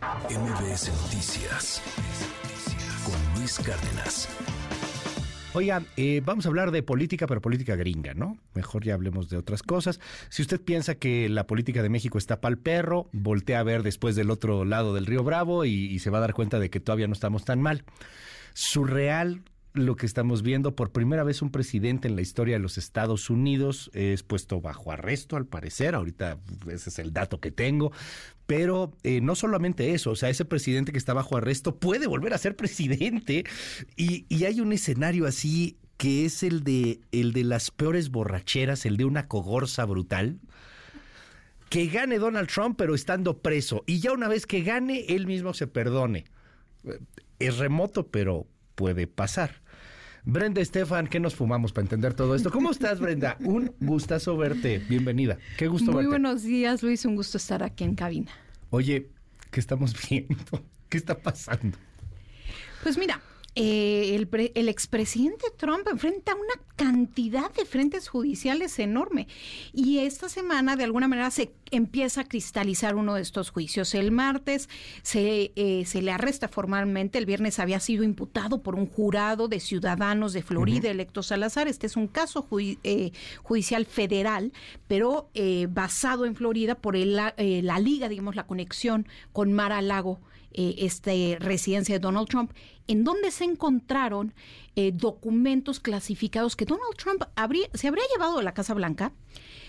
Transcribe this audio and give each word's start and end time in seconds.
MBS 0.00 0.88
Noticias 1.02 1.82
con 3.04 3.38
Luis 3.38 3.58
Cárdenas. 3.58 4.28
Oiga, 5.52 5.82
eh, 5.98 6.22
vamos 6.24 6.46
a 6.46 6.48
hablar 6.48 6.70
de 6.70 6.82
política, 6.82 7.26
pero 7.26 7.42
política 7.42 7.76
gringa, 7.76 8.14
¿no? 8.14 8.38
Mejor 8.54 8.82
ya 8.82 8.94
hablemos 8.94 9.28
de 9.28 9.36
otras 9.36 9.62
cosas. 9.62 10.00
Si 10.30 10.40
usted 10.40 10.58
piensa 10.58 10.94
que 10.94 11.28
la 11.28 11.46
política 11.46 11.82
de 11.82 11.90
México 11.90 12.16
está 12.16 12.40
pa'l 12.40 12.56
perro, 12.56 13.10
voltea 13.12 13.60
a 13.60 13.62
ver 13.62 13.82
después 13.82 14.16
del 14.16 14.30
otro 14.30 14.64
lado 14.64 14.94
del 14.94 15.04
río 15.04 15.22
Bravo 15.22 15.66
y, 15.66 15.72
y 15.72 15.98
se 15.98 16.08
va 16.08 16.18
a 16.18 16.22
dar 16.22 16.32
cuenta 16.32 16.58
de 16.58 16.70
que 16.70 16.80
todavía 16.80 17.06
no 17.06 17.12
estamos 17.12 17.44
tan 17.44 17.60
mal. 17.60 17.84
Surreal 18.54 19.42
lo 19.72 19.96
que 19.96 20.06
estamos 20.06 20.42
viendo. 20.42 20.74
Por 20.74 20.90
primera 20.90 21.24
vez 21.24 21.42
un 21.42 21.50
presidente 21.50 22.08
en 22.08 22.16
la 22.16 22.22
historia 22.22 22.56
de 22.56 22.60
los 22.60 22.78
Estados 22.78 23.30
Unidos 23.30 23.90
es 23.94 24.22
puesto 24.22 24.60
bajo 24.60 24.92
arresto, 24.92 25.36
al 25.36 25.46
parecer. 25.46 25.94
Ahorita 25.94 26.38
ese 26.68 26.90
es 26.90 26.98
el 26.98 27.12
dato 27.12 27.40
que 27.40 27.50
tengo. 27.50 27.92
Pero 28.46 28.92
eh, 29.04 29.20
no 29.20 29.36
solamente 29.36 29.94
eso, 29.94 30.10
o 30.10 30.16
sea, 30.16 30.28
ese 30.28 30.44
presidente 30.44 30.90
que 30.90 30.98
está 30.98 31.14
bajo 31.14 31.36
arresto 31.36 31.76
puede 31.76 32.06
volver 32.06 32.34
a 32.34 32.38
ser 32.38 32.56
presidente. 32.56 33.44
Y, 33.96 34.26
y 34.28 34.44
hay 34.44 34.60
un 34.60 34.72
escenario 34.72 35.26
así 35.26 35.76
que 35.96 36.24
es 36.24 36.42
el 36.42 36.64
de, 36.64 37.00
el 37.12 37.34
de 37.34 37.44
las 37.44 37.70
peores 37.70 38.10
borracheras, 38.10 38.86
el 38.86 38.96
de 38.96 39.04
una 39.04 39.28
cogorza 39.28 39.84
brutal. 39.84 40.40
Que 41.68 41.86
gane 41.86 42.18
Donald 42.18 42.48
Trump, 42.48 42.76
pero 42.76 42.94
estando 42.94 43.38
preso. 43.38 43.84
Y 43.86 44.00
ya 44.00 44.12
una 44.12 44.26
vez 44.26 44.46
que 44.46 44.62
gane, 44.62 45.04
él 45.10 45.26
mismo 45.26 45.54
se 45.54 45.66
perdone. 45.66 46.24
Es 47.38 47.58
remoto, 47.58 48.08
pero 48.08 48.48
puede 48.80 49.06
pasar. 49.06 49.60
Brenda 50.24 50.62
Estefan, 50.62 51.06
¿qué 51.06 51.20
nos 51.20 51.34
fumamos 51.34 51.70
para 51.74 51.82
entender 51.84 52.14
todo 52.14 52.34
esto? 52.34 52.50
¿Cómo 52.50 52.70
estás, 52.70 52.98
Brenda? 52.98 53.36
Un 53.44 53.74
gustazo 53.78 54.38
verte. 54.38 54.78
Bienvenida. 54.88 55.36
Qué 55.58 55.68
gusto 55.68 55.92
Muy 55.92 55.96
verte. 55.96 56.08
buenos 56.08 56.42
días, 56.42 56.82
Luis. 56.82 57.04
Un 57.04 57.14
gusto 57.14 57.36
estar 57.36 57.62
aquí 57.62 57.84
en 57.84 57.94
cabina. 57.94 58.32
Oye, 58.70 59.10
¿qué 59.50 59.60
estamos 59.60 59.94
viendo? 60.08 60.64
¿Qué 60.88 60.96
está 60.96 61.18
pasando? 61.18 61.76
Pues 62.82 62.96
mira, 62.96 63.20
eh, 63.54 64.14
el, 64.14 64.28
pre- 64.28 64.52
el 64.54 64.68
expresidente 64.68 65.46
Trump 65.56 65.86
enfrenta 65.90 66.34
una 66.34 66.64
cantidad 66.76 67.52
de 67.52 67.64
frentes 67.66 68.08
judiciales 68.08 68.78
enorme 68.78 69.26
y 69.72 69.98
esta 69.98 70.28
semana 70.28 70.76
de 70.76 70.84
alguna 70.84 71.08
manera 71.08 71.30
se 71.30 71.52
empieza 71.70 72.22
a 72.22 72.24
cristalizar 72.24 72.94
uno 72.94 73.14
de 73.14 73.22
estos 73.22 73.50
juicios. 73.50 73.94
El 73.94 74.12
martes 74.12 74.68
se, 75.02 75.52
eh, 75.56 75.84
se 75.84 76.00
le 76.00 76.10
arresta 76.12 76.48
formalmente, 76.48 77.18
el 77.18 77.26
viernes 77.26 77.58
había 77.58 77.80
sido 77.80 78.02
imputado 78.04 78.62
por 78.62 78.76
un 78.76 78.86
jurado 78.86 79.48
de 79.48 79.60
ciudadanos 79.60 80.32
de 80.32 80.42
Florida 80.42 80.88
electos 80.90 81.32
al 81.32 81.42
azar. 81.42 81.68
Este 81.68 81.86
es 81.86 81.96
un 81.96 82.06
caso 82.08 82.46
eh, 82.84 83.10
judicial 83.42 83.84
federal, 83.84 84.52
pero 84.88 85.28
eh, 85.34 85.66
basado 85.70 86.24
en 86.24 86.34
Florida 86.36 86.76
por 86.76 86.96
el, 86.96 87.16
la- 87.16 87.34
eh, 87.36 87.60
la 87.62 87.78
liga, 87.78 88.08
digamos, 88.08 88.36
la 88.36 88.46
conexión 88.46 89.06
con 89.32 89.52
Mar 89.52 89.72
a 89.72 89.82
Lago 89.82 90.18
eh, 90.52 90.74
este, 90.78 91.36
residencia 91.38 91.94
de 91.94 92.00
Donald 92.00 92.26
Trump, 92.28 92.50
en 92.90 93.04
donde 93.04 93.30
se 93.30 93.44
encontraron 93.44 94.34
eh, 94.74 94.90
documentos 94.92 95.78
clasificados 95.78 96.56
que 96.56 96.64
Donald 96.64 96.96
Trump 96.96 97.22
habría, 97.36 97.68
se 97.72 97.86
habría 97.86 98.02
llevado 98.12 98.38
a 98.38 98.42
la 98.42 98.52
Casa 98.52 98.74
Blanca. 98.74 99.12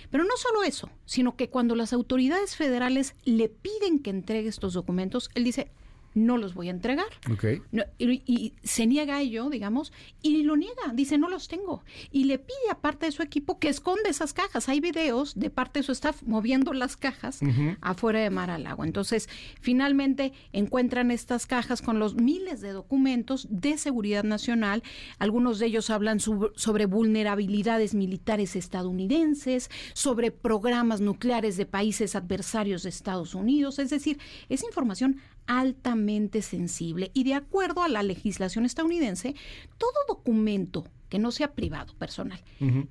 Pero 0.09 0.23
no 0.23 0.35
solo 0.37 0.63
eso, 0.63 0.89
sino 1.05 1.35
que 1.35 1.47
cuando 1.47 1.75
las 1.75 1.93
autoridades 1.93 2.55
federales 2.55 3.13
le 3.23 3.47
piden 3.47 3.99
que 3.99 4.09
entregue 4.09 4.49
estos 4.49 4.73
documentos, 4.73 5.29
él 5.35 5.43
dice, 5.43 5.71
no 6.13 6.37
los 6.37 6.53
voy 6.53 6.67
a 6.67 6.71
entregar. 6.71 7.07
Ok. 7.31 7.45
No, 7.71 7.83
y, 7.97 8.21
y 8.25 8.53
se 8.63 8.87
niega 8.87 9.17
a 9.17 9.21
ello, 9.21 9.49
digamos, 9.49 9.93
y 10.21 10.43
lo 10.43 10.57
niega, 10.57 10.93
dice 10.93 11.17
no 11.17 11.29
los 11.29 11.47
tengo. 11.47 11.83
Y 12.11 12.25
le 12.25 12.39
pide 12.39 12.69
a 12.69 12.79
parte 12.79 13.05
de 13.05 13.11
su 13.11 13.21
equipo 13.21 13.59
que 13.59 13.69
esconde 13.69 14.09
esas 14.09 14.33
cajas. 14.33 14.69
Hay 14.69 14.79
videos 14.79 15.39
de 15.39 15.49
parte 15.49 15.79
de 15.79 15.83
su 15.83 15.91
staff 15.91 16.21
moviendo 16.23 16.73
las 16.73 16.97
cajas 16.97 17.39
afuera 17.81 18.19
de 18.19 18.29
Mar 18.29 18.49
a 18.49 18.57
Lago. 18.57 18.83
Entonces, 18.83 19.29
finalmente 19.59 20.33
encuentran 20.51 21.11
estas 21.11 21.45
cajas 21.45 21.81
con 21.81 21.99
los 21.99 22.15
miles 22.15 22.61
de 22.61 22.71
documentos 22.71 23.47
de 23.49 23.77
seguridad 23.77 24.23
nacional. 24.23 24.83
Algunos 25.19 25.59
de 25.59 25.67
ellos 25.67 25.89
hablan 25.89 26.19
sobre 26.19 26.85
vulnerabilidades 26.85 27.93
militares 27.93 28.55
estadounidenses, 28.55 29.69
sobre 29.93 30.31
programas 30.31 31.01
nucleares 31.01 31.57
de 31.57 31.65
países 31.65 32.15
adversarios 32.15 32.83
de 32.83 32.89
Estados 32.89 33.35
Unidos. 33.35 33.79
Es 33.79 33.89
decir, 33.89 34.19
es 34.49 34.63
información 34.63 35.17
altamente 35.47 36.00
sensible 36.41 37.11
y 37.13 37.23
de 37.23 37.33
acuerdo 37.35 37.83
a 37.83 37.87
la 37.89 38.03
legislación 38.03 38.65
estadounidense, 38.65 39.35
todo 39.77 39.91
documento 40.07 40.85
que 41.09 41.19
no 41.19 41.31
sea 41.31 41.51
privado, 41.51 41.93
personal, 41.95 42.41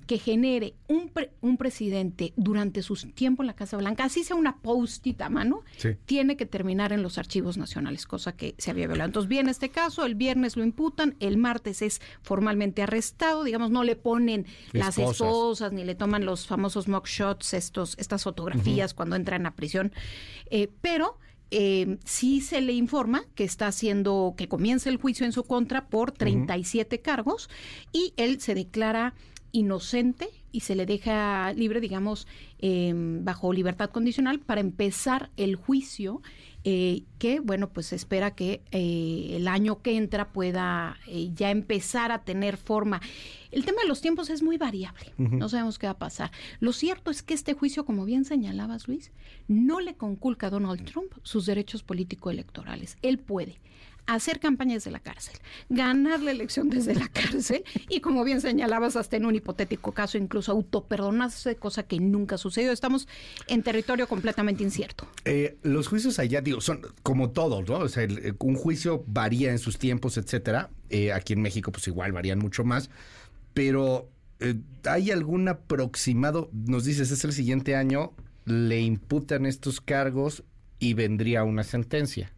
que 0.05 0.19
genere 0.19 0.75
un, 0.87 1.09
pre- 1.09 1.31
un 1.41 1.57
presidente 1.57 2.33
durante 2.35 2.83
su 2.83 2.93
tiempo 2.95 3.41
en 3.41 3.47
la 3.47 3.55
Casa 3.55 3.77
Blanca, 3.77 4.03
así 4.03 4.23
sea 4.23 4.35
una 4.35 4.57
post-it 4.57 5.19
a 5.21 5.29
mano, 5.29 5.63
Sí. 5.77 5.95
tiene 6.05 6.37
que 6.37 6.45
terminar 6.45 6.93
en 6.93 7.01
los 7.01 7.17
archivos 7.17 7.57
nacionales, 7.57 8.05
cosa 8.05 8.33
que 8.35 8.53
se 8.59 8.69
había 8.69 8.85
violado. 8.85 9.07
Entonces, 9.07 9.27
viene 9.27 9.49
este 9.49 9.69
caso, 9.69 10.05
el 10.05 10.13
viernes 10.13 10.55
lo 10.55 10.63
imputan, 10.63 11.15
el 11.19 11.37
martes 11.37 11.81
es 11.81 11.99
formalmente 12.21 12.83
arrestado, 12.83 13.43
digamos, 13.43 13.71
no 13.71 13.83
le 13.83 13.95
ponen 13.95 14.45
las 14.71 14.99
Esposas. 14.99 15.21
esposas, 15.27 15.73
ni 15.73 15.83
le 15.83 15.95
toman 15.95 16.23
los 16.23 16.45
famosos 16.45 16.87
mugshots, 16.87 17.55
estos, 17.55 17.95
estas 17.97 18.21
fotografías 18.23 18.93
cuando 18.93 19.15
entran 19.15 19.47
a 19.47 19.55
prisión, 19.55 19.93
Eh, 20.51 20.69
pero 20.81 21.17
eh, 21.51 21.97
sí 22.05 22.41
se 22.41 22.61
le 22.61 22.73
informa 22.73 23.23
que 23.35 23.43
está 23.43 23.67
haciendo, 23.67 24.33
que 24.37 24.47
comienza 24.47 24.89
el 24.89 24.97
juicio 24.97 25.25
en 25.25 25.33
su 25.33 25.43
contra 25.43 25.87
por 25.89 26.11
37 26.11 27.01
cargos 27.01 27.49
y 27.91 28.13
él 28.17 28.39
se 28.39 28.55
declara 28.55 29.13
inocente 29.51 30.29
y 30.51 30.61
se 30.61 30.75
le 30.75 30.85
deja 30.85 31.53
libre, 31.53 31.79
digamos, 31.79 32.27
eh, 32.59 32.93
bajo 32.95 33.53
libertad 33.53 33.89
condicional 33.89 34.39
para 34.39 34.61
empezar 34.61 35.29
el 35.37 35.55
juicio 35.55 36.21
eh, 36.63 37.05
que, 37.17 37.39
bueno, 37.39 37.69
pues 37.69 37.87
se 37.87 37.95
espera 37.95 38.35
que 38.35 38.61
eh, 38.71 39.29
el 39.31 39.47
año 39.47 39.81
que 39.81 39.97
entra 39.97 40.31
pueda 40.31 40.95
eh, 41.07 41.31
ya 41.33 41.49
empezar 41.49 42.11
a 42.11 42.23
tener 42.23 42.55
forma. 42.55 43.01
El 43.49 43.65
tema 43.65 43.81
de 43.81 43.87
los 43.87 44.01
tiempos 44.01 44.29
es 44.29 44.43
muy 44.43 44.57
variable, 44.57 45.11
no 45.17 45.49
sabemos 45.49 45.79
qué 45.79 45.87
va 45.87 45.93
a 45.93 45.97
pasar. 45.97 46.31
Lo 46.59 46.71
cierto 46.71 47.09
es 47.09 47.23
que 47.23 47.33
este 47.33 47.53
juicio, 47.53 47.83
como 47.83 48.05
bien 48.05 48.25
señalabas, 48.25 48.87
Luis, 48.87 49.11
no 49.47 49.79
le 49.79 49.95
conculca 49.95 50.47
a 50.47 50.49
Donald 50.51 50.85
Trump 50.85 51.11
sus 51.23 51.47
derechos 51.47 51.81
político-electorales. 51.81 52.97
Él 53.01 53.17
puede 53.17 53.59
hacer 54.07 54.39
campaña 54.39 54.73
desde 54.73 54.91
la 54.91 54.99
cárcel, 54.99 55.35
ganar 55.69 56.21
la 56.21 56.31
elección 56.31 56.69
desde 56.69 56.95
la 56.95 57.07
cárcel 57.07 57.63
y, 57.89 58.01
como 58.01 58.23
bien 58.23 58.41
señalabas, 58.41 58.95
hasta 58.95 59.15
en 59.17 59.25
un 59.25 59.35
hipotético 59.35 59.93
caso, 59.93 60.17
incluso 60.17 60.51
autoperdonarse, 60.51 61.55
cosa 61.55 61.83
que 61.83 61.99
nunca 61.99 62.37
sucedió. 62.37 62.71
Estamos 62.71 63.07
en 63.47 63.63
territorio 63.63 64.07
completamente 64.07 64.63
incierto. 64.63 65.07
Eh, 65.25 65.57
los 65.63 65.87
juicios 65.87 66.19
allá, 66.19 66.41
digo, 66.41 66.61
son 66.61 66.81
como 67.03 67.29
todos, 67.31 67.67
¿no? 67.69 67.77
O 67.79 67.87
sea, 67.87 68.03
el- 68.03 68.17
eh, 68.19 68.33
un 68.39 68.55
juicio 68.55 69.03
varía 69.07 69.51
en 69.51 69.59
sus 69.59 69.77
tiempos, 69.77 70.17
etcétera. 70.17 70.69
Eh, 70.89 71.13
aquí 71.13 71.33
en 71.33 71.41
México, 71.41 71.71
pues 71.71 71.87
igual 71.87 72.11
varían 72.11 72.39
mucho 72.39 72.63
más. 72.63 72.89
Pero, 73.53 74.09
eh, 74.39 74.55
¿hay 74.85 75.11
algún 75.11 75.47
aproximado? 75.47 76.49
Nos 76.53 76.85
dices, 76.85 77.11
es 77.11 77.23
el 77.23 77.31
siguiente 77.33 77.75
año, 77.75 78.13
le 78.45 78.81
imputan 78.81 79.45
estos 79.45 79.79
cargos 79.79 80.43
y 80.79 80.95
vendría 80.95 81.43
una 81.43 81.63
sentencia. 81.63 82.33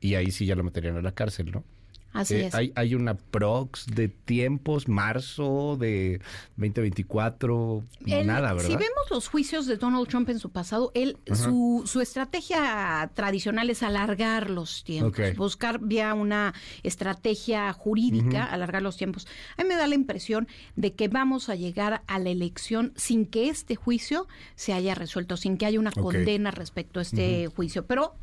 Y 0.00 0.14
ahí 0.14 0.30
sí 0.30 0.46
ya 0.46 0.54
lo 0.54 0.64
meterían 0.64 0.96
a 0.96 1.02
la 1.02 1.12
cárcel, 1.12 1.50
¿no? 1.50 1.64
Así 2.12 2.34
Eh, 2.36 2.46
es. 2.46 2.54
Hay, 2.54 2.72
hay 2.74 2.94
una 2.94 3.14
prox 3.14 3.86
de 3.86 4.08
tiempos, 4.08 4.88
marzo 4.88 5.76
de 5.78 6.20
2024, 6.56 7.84
Él- 8.06 8.26
nada, 8.26 8.54
¿verdad? 8.54 8.68
Si 8.68 8.74
vemos 8.76 9.10
los 9.10 9.28
juicios 9.28 9.66
de 9.66 9.76
Donald 9.76 10.08
Trump 10.08 10.28
en 10.30 10.38
su 10.38 10.50
pasado, 10.50 10.90
él 10.94 11.18
su, 11.34 11.82
su 11.86 12.00
estrategia 12.00 13.10
tradicional 13.14 13.68
es 13.70 13.82
alargar 13.82 14.48
los 14.50 14.84
tiempos, 14.84 15.36
buscar 15.36 15.80
vía 15.80 16.14
una 16.14 16.54
estrategia 16.82 17.72
jurídica, 17.72 18.44
alargar 18.44 18.82
los 18.82 18.96
tiempos. 18.96 19.26
A 19.56 19.62
mí 19.62 19.68
me 19.68 19.76
da 19.76 19.86
la 19.86 19.94
impresión 19.94 20.48
de 20.76 20.94
que 20.94 21.08
vamos 21.08 21.48
a 21.48 21.54
llegar 21.56 22.02
a 22.06 22.18
la 22.18 22.30
elección 22.30 22.92
sin 22.96 23.26
que 23.26 23.48
este 23.48 23.76
juicio 23.76 24.26
se 24.56 24.72
haya 24.72 24.94
resuelto, 24.94 25.36
sin 25.36 25.56
que 25.58 25.66
haya 25.66 25.78
una 25.78 25.92
condena 25.92 26.50
respecto 26.50 27.00
a 27.00 27.02
este 27.02 27.48
juicio. 27.48 27.86
Pero 27.86 28.14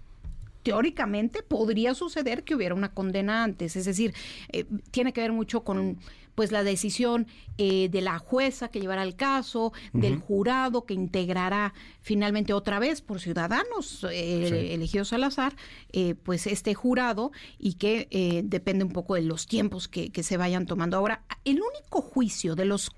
teóricamente 0.65 1.43
podría 1.43 1.93
suceder 1.93 2.43
que 2.43 2.55
hubiera 2.55 2.73
una 2.73 2.91
condena 2.91 3.43
antes. 3.43 3.75
Es 3.75 3.85
decir, 3.85 4.15
eh, 4.51 4.65
tiene 4.89 5.13
que 5.13 5.21
ver 5.21 5.31
mucho 5.31 5.63
con 5.63 5.99
pues 6.33 6.51
la 6.51 6.63
decisión 6.63 7.27
eh, 7.57 7.87
de 7.87 8.01
la 8.01 8.17
jueza 8.19 8.67
que 8.69 8.81
llevará 8.81 9.03
el 9.03 9.15
caso, 9.15 9.71
del 9.93 10.17
jurado 10.17 10.85
que 10.85 10.93
integrará 10.93 11.73
finalmente 12.01 12.51
otra 12.51 12.77
vez 12.79 13.01
por 13.01 13.21
ciudadanos 13.21 14.05
eh, 14.11 14.47
Sí. 14.49 14.73
elegidos 14.73 15.13
al 15.13 15.23
azar, 15.23 15.55
eh, 15.93 16.15
pues 16.15 16.45
este 16.47 16.73
jurado 16.73 17.31
y 17.57 17.75
que 17.75 18.41
depende 18.43 18.83
un 18.83 18.91
poco 18.91 19.13
de 19.15 19.21
los 19.21 19.45
tiempos 19.47 19.87
que, 19.87 20.09
que 20.09 20.23
se 20.23 20.35
vayan 20.35 20.65
tomando. 20.65 20.97
Ahora, 20.97 21.23
el 21.45 21.61
único 21.61 22.01
juicio 22.01 22.55
de 22.55 22.65
los 22.65 22.91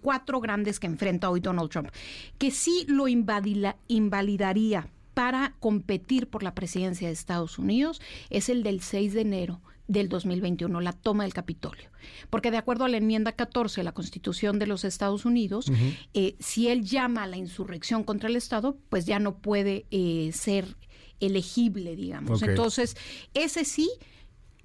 cuatro 0.00 0.40
grandes 0.40 0.80
que 0.80 0.86
enfrenta 0.86 1.28
hoy 1.28 1.40
Donald 1.40 1.68
Trump, 1.68 1.88
que 2.38 2.50
sí 2.50 2.86
lo 2.88 3.06
invadila- 3.06 3.76
invalidaría 3.88 4.88
para 5.18 5.56
competir 5.58 6.30
por 6.30 6.44
la 6.44 6.54
presidencia 6.54 7.08
de 7.08 7.12
Estados 7.12 7.58
Unidos 7.58 8.00
es 8.30 8.48
el 8.48 8.62
del 8.62 8.80
6 8.80 9.14
de 9.14 9.22
enero 9.22 9.60
del 9.88 10.08
2021, 10.08 10.80
la 10.80 10.92
toma 10.92 11.24
del 11.24 11.34
Capitolio. 11.34 11.90
Porque 12.30 12.52
de 12.52 12.56
acuerdo 12.56 12.84
a 12.84 12.88
la 12.88 12.98
enmienda 12.98 13.32
14 13.32 13.80
de 13.80 13.84
la 13.84 13.90
Constitución 13.90 14.60
de 14.60 14.68
los 14.68 14.84
Estados 14.84 15.24
Unidos, 15.24 15.72
eh, 16.14 16.36
si 16.38 16.68
él 16.68 16.84
llama 16.84 17.24
a 17.24 17.26
la 17.26 17.36
insurrección 17.36 18.04
contra 18.04 18.28
el 18.28 18.36
Estado, 18.36 18.78
pues 18.90 19.06
ya 19.06 19.18
no 19.18 19.38
puede 19.38 19.86
eh, 19.90 20.30
ser 20.32 20.76
elegible, 21.18 21.96
digamos. 21.96 22.40
Entonces, 22.44 22.96
ese 23.34 23.64
sí, 23.64 23.90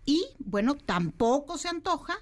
y 0.05 0.23
bueno, 0.37 0.75
tampoco 0.75 1.57
se 1.57 1.69
antoja 1.69 2.13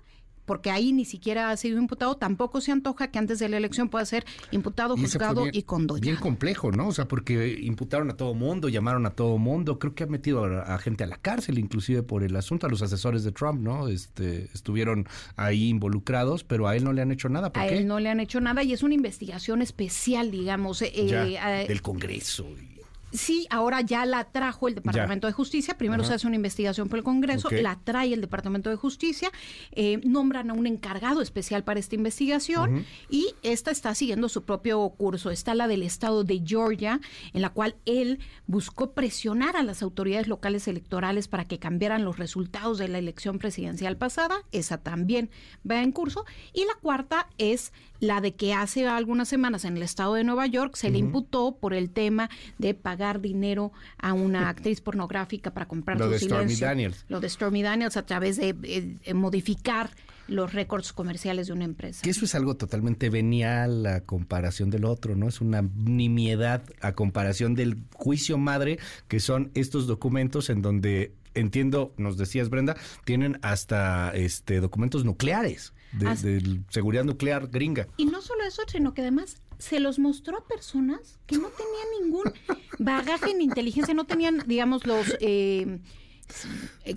porque 0.52 0.70
ahí 0.70 0.92
ni 0.92 1.06
siquiera 1.06 1.50
ha 1.50 1.56
sido 1.56 1.80
imputado, 1.80 2.18
tampoco 2.18 2.60
se 2.60 2.74
antoja 2.74 3.10
que 3.10 3.18
antes 3.20 3.40
de 3.40 3.48
la 3.48 3.56
elección 3.56 3.88
pueda 3.88 4.04
ser 4.04 4.26
imputado, 4.52 4.98
Y 4.98 5.00
juzgado 5.04 5.44
bien- 5.44 5.56
y 5.56 5.64
condenado. 5.64 6.02
Bien 6.02 6.18
complejo, 6.18 6.72
¿no? 6.74 6.90
O 6.90 6.92
sea, 6.92 7.08
porque 7.08 7.58
imputaron 7.62 8.10
a 8.10 8.18
todo 8.18 8.34
mundo, 8.34 8.68
llamaron 8.68 9.06
a 9.06 9.12
todo 9.12 9.38
mundo. 9.38 9.80
Creo 9.80 9.96
que 9.96 10.04
han 10.04 10.10
metido 10.12 10.44
a, 10.44 10.76
a 10.76 10.78
gente 10.78 11.06
a 11.06 11.08
la 11.08 11.16
cárcel, 11.16 11.58
inclusive 11.58 12.04
por 12.04 12.22
el 12.24 12.36
asunto. 12.36 12.68
A 12.68 12.70
los 12.70 12.82
asesores 12.82 13.24
de 13.24 13.32
Trump, 13.32 13.62
¿no? 13.62 13.88
Este, 13.88 14.50
estuvieron 14.54 15.08
ahí 15.38 15.70
involucrados, 15.70 16.44
pero 16.44 16.68
a 16.68 16.76
él 16.76 16.84
no 16.84 16.92
le 16.92 17.02
han 17.02 17.14
hecho 17.14 17.30
nada. 17.30 17.54
¿Por 17.54 17.64
a 17.64 17.68
qué? 17.70 17.78
él 17.78 17.88
no 17.88 18.02
le 18.02 18.10
han 18.10 18.20
hecho 18.20 18.42
nada 18.42 18.62
y 18.62 18.74
es 18.74 18.84
una 18.84 18.94
investigación 18.94 19.62
especial, 19.62 20.32
digamos. 20.32 20.82
eh, 20.82 20.92
Ya, 21.08 21.62
eh, 21.62 21.68
del 21.70 21.82
Congreso. 21.82 22.46
y- 22.60 22.81
Sí, 23.12 23.48
ahora 23.50 23.82
ya 23.82 24.06
la 24.06 24.26
trajo 24.26 24.68
el 24.68 24.76
Departamento 24.76 25.28
de 25.28 25.34
Justicia. 25.34 25.78
Primero 25.78 26.04
se 26.04 26.14
hace 26.14 26.28
una 26.28 26.36
investigación 26.36 26.90
por 26.90 27.00
el 27.00 27.04
Congreso, 27.04 27.50
la 27.52 27.80
trae 27.84 28.14
el 28.14 28.22
Departamento 28.22 28.70
de 28.70 28.76
Justicia, 28.76 29.32
eh, 29.72 30.00
nombran 30.04 30.50
a 30.50 30.54
un 30.54 30.68
encargado 30.68 31.22
especial 31.22 31.64
para 31.64 31.80
esta 31.80 31.96
investigación 31.96 32.86
y 33.10 33.34
esta 33.44 33.72
está 33.72 33.94
siguiendo 33.96 34.30
su 34.30 34.44
propio 34.44 34.88
curso. 34.90 35.32
Está 35.32 35.56
la 35.56 35.68
del 35.68 35.84
estado 35.84 36.24
de 36.24 36.42
Georgia, 36.46 37.00
en 37.34 37.42
la 37.42 37.50
cual 37.50 37.76
él 37.86 38.20
buscó 38.48 38.92
presionar 38.94 39.56
a 39.56 39.64
las 39.64 39.82
autoridades 39.82 40.28
locales 40.28 40.68
electorales 40.68 41.28
para 41.28 41.46
que 41.46 41.60
cambiaran 41.60 42.06
los 42.06 42.18
resultados 42.18 42.78
de 42.78 42.88
la 42.88 42.98
elección 42.98 43.40
presidencial 43.40 43.98
pasada. 43.98 44.44
Esa 44.52 44.78
también 44.78 45.30
va 45.70 45.82
en 45.82 45.92
curso. 45.92 46.26
Y 46.54 46.66
la 46.66 46.76
cuarta 46.82 47.28
es 47.38 47.74
la 48.02 48.20
de 48.20 48.34
que 48.34 48.54
hace 48.54 48.88
algunas 48.88 49.30
semanas 49.30 49.64
en 49.64 49.78
el 49.78 49.84
estado 49.84 50.16
de 50.16 50.24
Nueva 50.24 50.48
York 50.48 50.76
se 50.76 50.90
le 50.90 50.98
imputó 50.98 51.56
por 51.56 51.74
el 51.74 51.92
tema 51.92 52.30
de 52.58 52.74
pagar 52.74 53.22
dinero 53.22 53.72
a 53.98 54.14
una 54.14 54.50
actriz 54.50 54.82
pornográfica 54.82 55.54
para 55.54 55.68
comprar 55.68 56.00
Lo 56.00 56.06
su 56.06 56.12
de 56.12 56.20
Stormy 56.20 56.42
silencio. 56.42 56.68
Daniels. 56.68 57.06
Lo 57.08 57.20
de 57.22 57.30
Stormy 57.30 57.62
Daniels 57.62 57.96
a 57.98 58.06
través 58.06 58.38
de 58.38 58.50
eh, 58.64 58.98
eh, 59.04 59.14
modificar 59.14 59.92
los 60.28 60.52
récords 60.54 60.94
comerciales 60.94 61.48
de 61.48 61.54
una 61.54 61.66
empresa. 61.66 62.02
Que 62.02 62.10
eso 62.10 62.26
es 62.26 62.34
algo 62.34 62.56
totalmente 62.56 63.10
venial 63.10 63.86
a 63.86 64.02
comparación 64.02 64.72
del 64.72 64.86
otro, 64.86 65.16
¿no? 65.16 65.28
Es 65.28 65.42
una 65.42 65.62
nimiedad 65.62 66.64
a 66.80 66.94
comparación 66.94 67.54
del 67.54 67.78
juicio 67.94 68.38
madre, 68.38 68.80
que 69.08 69.20
son 69.20 69.52
estos 69.54 69.86
documentos 69.86 70.50
en 70.50 70.62
donde, 70.62 71.14
entiendo, 71.36 71.94
nos 71.98 72.18
decías 72.18 72.50
Brenda, 72.50 72.78
tienen 73.06 73.40
hasta 73.42 74.12
este 74.16 74.60
documentos 74.60 75.06
nucleares, 75.06 75.74
de, 75.94 76.08
As- 76.08 76.22
de 76.22 76.62
seguridad 76.70 77.04
nuclear 77.04 77.48
gringa. 77.48 77.88
Y 77.98 78.06
no 78.06 78.22
solo 78.22 78.44
eso, 78.44 78.62
sino 78.68 78.94
que 78.94 79.02
además 79.02 79.38
se 79.58 79.80
los 79.80 80.00
mostró 80.00 80.38
a 80.40 80.48
personas 80.48 81.20
que 81.28 81.38
no 81.38 81.50
tenían 81.50 82.02
ningún 82.02 82.24
bagaje 82.80 83.34
ni 83.36 83.44
inteligencia, 83.44 83.94
no 83.94 84.06
tenían, 84.06 84.44
digamos, 84.48 84.86
los 84.88 85.16
eh, 85.20 85.80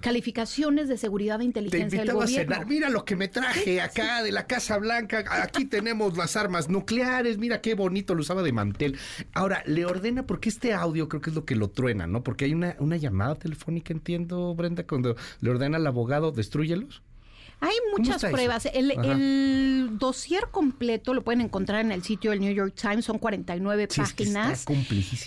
calificaciones 0.00 0.88
de 0.88 0.96
seguridad 0.96 1.34
de 1.38 1.44
Te 1.44 1.46
inteligencia 1.46 2.00
del 2.00 2.08
invitaba 2.08 2.22
a 2.22 2.26
gobierno. 2.26 2.54
cenar. 2.54 2.66
Mira 2.68 2.88
lo 2.90 3.04
que 3.04 3.16
me 3.16 3.28
traje 3.28 3.80
acá 3.80 4.22
de 4.22 4.32
la 4.32 4.46
Casa 4.46 4.78
Blanca. 4.78 5.24
Aquí 5.42 5.64
tenemos 5.64 6.16
las 6.16 6.36
armas 6.36 6.68
nucleares. 6.68 7.38
Mira 7.38 7.60
qué 7.60 7.74
bonito 7.74 8.14
lo 8.14 8.20
usaba 8.20 8.42
de 8.42 8.52
mantel. 8.52 8.96
Ahora, 9.32 9.62
le 9.66 9.84
ordena, 9.86 10.26
porque 10.26 10.48
este 10.48 10.72
audio 10.72 11.08
creo 11.08 11.20
que 11.20 11.30
es 11.30 11.36
lo 11.36 11.44
que 11.44 11.56
lo 11.56 11.68
truena, 11.68 12.06
¿no? 12.06 12.22
Porque 12.22 12.44
hay 12.46 12.54
una, 12.54 12.76
una 12.78 12.96
llamada 12.96 13.34
telefónica, 13.34 13.92
entiendo, 13.92 14.54
Brenda, 14.54 14.86
cuando 14.86 15.16
le 15.40 15.50
ordena 15.50 15.76
al 15.76 15.86
abogado, 15.86 16.30
destrúyelos. 16.32 17.02
Hay 17.64 17.74
muchas 17.96 18.22
eso? 18.22 18.30
pruebas. 18.32 18.66
El, 18.72 18.90
el 18.90 19.98
dossier 19.98 20.44
completo 20.50 21.14
lo 21.14 21.22
pueden 21.22 21.40
encontrar 21.40 21.80
en 21.84 21.92
el 21.92 22.02
sitio 22.02 22.30
del 22.30 22.40
New 22.40 22.52
York 22.54 22.74
Times. 22.80 23.04
Son 23.04 23.18
49 23.18 23.88
Sí, 23.90 24.00
es 24.00 24.12
que 24.12 24.24
páginas. 24.24 24.66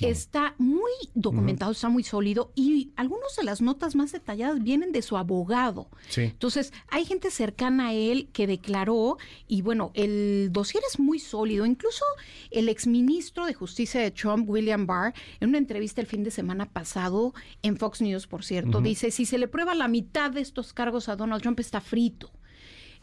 está 0.01 0.55
muy 0.57 0.91
documentado, 1.13 1.71
está 1.71 1.89
muy 1.89 2.03
sólido 2.03 2.51
y 2.55 2.91
algunas 2.95 3.35
de 3.35 3.43
las 3.43 3.61
notas 3.61 3.95
más 3.95 4.11
detalladas 4.11 4.61
vienen 4.63 4.91
de 4.91 5.01
su 5.01 5.17
abogado. 5.17 5.89
Sí. 6.09 6.21
Entonces, 6.21 6.73
hay 6.89 7.05
gente 7.05 7.31
cercana 7.31 7.87
a 7.87 7.93
él 7.93 8.29
que 8.33 8.47
declaró 8.47 9.17
y 9.47 9.61
bueno, 9.61 9.91
el 9.93 10.49
dossier 10.51 10.83
es 10.91 10.99
muy 10.99 11.19
sólido. 11.19 11.65
Incluso 11.65 12.03
el 12.51 12.69
exministro 12.69 13.45
de 13.45 13.53
Justicia 13.53 14.01
de 14.01 14.11
Trump, 14.11 14.49
William 14.49 14.85
Barr, 14.85 15.13
en 15.39 15.49
una 15.49 15.57
entrevista 15.57 16.01
el 16.01 16.07
fin 16.07 16.23
de 16.23 16.31
semana 16.31 16.65
pasado 16.71 17.33
en 17.63 17.77
Fox 17.77 18.01
News, 18.01 18.27
por 18.27 18.43
cierto, 18.43 18.81
dice, 18.81 19.11
si 19.11 19.25
se 19.25 19.37
le 19.37 19.47
prueba 19.47 19.73
la 19.75 19.87
mitad 19.87 20.31
de 20.31 20.41
estos 20.41 20.73
cargos 20.73 21.09
a 21.09 21.15
Donald 21.15 21.41
Trump 21.41 21.59
está 21.59 21.81
frito. 21.81 22.26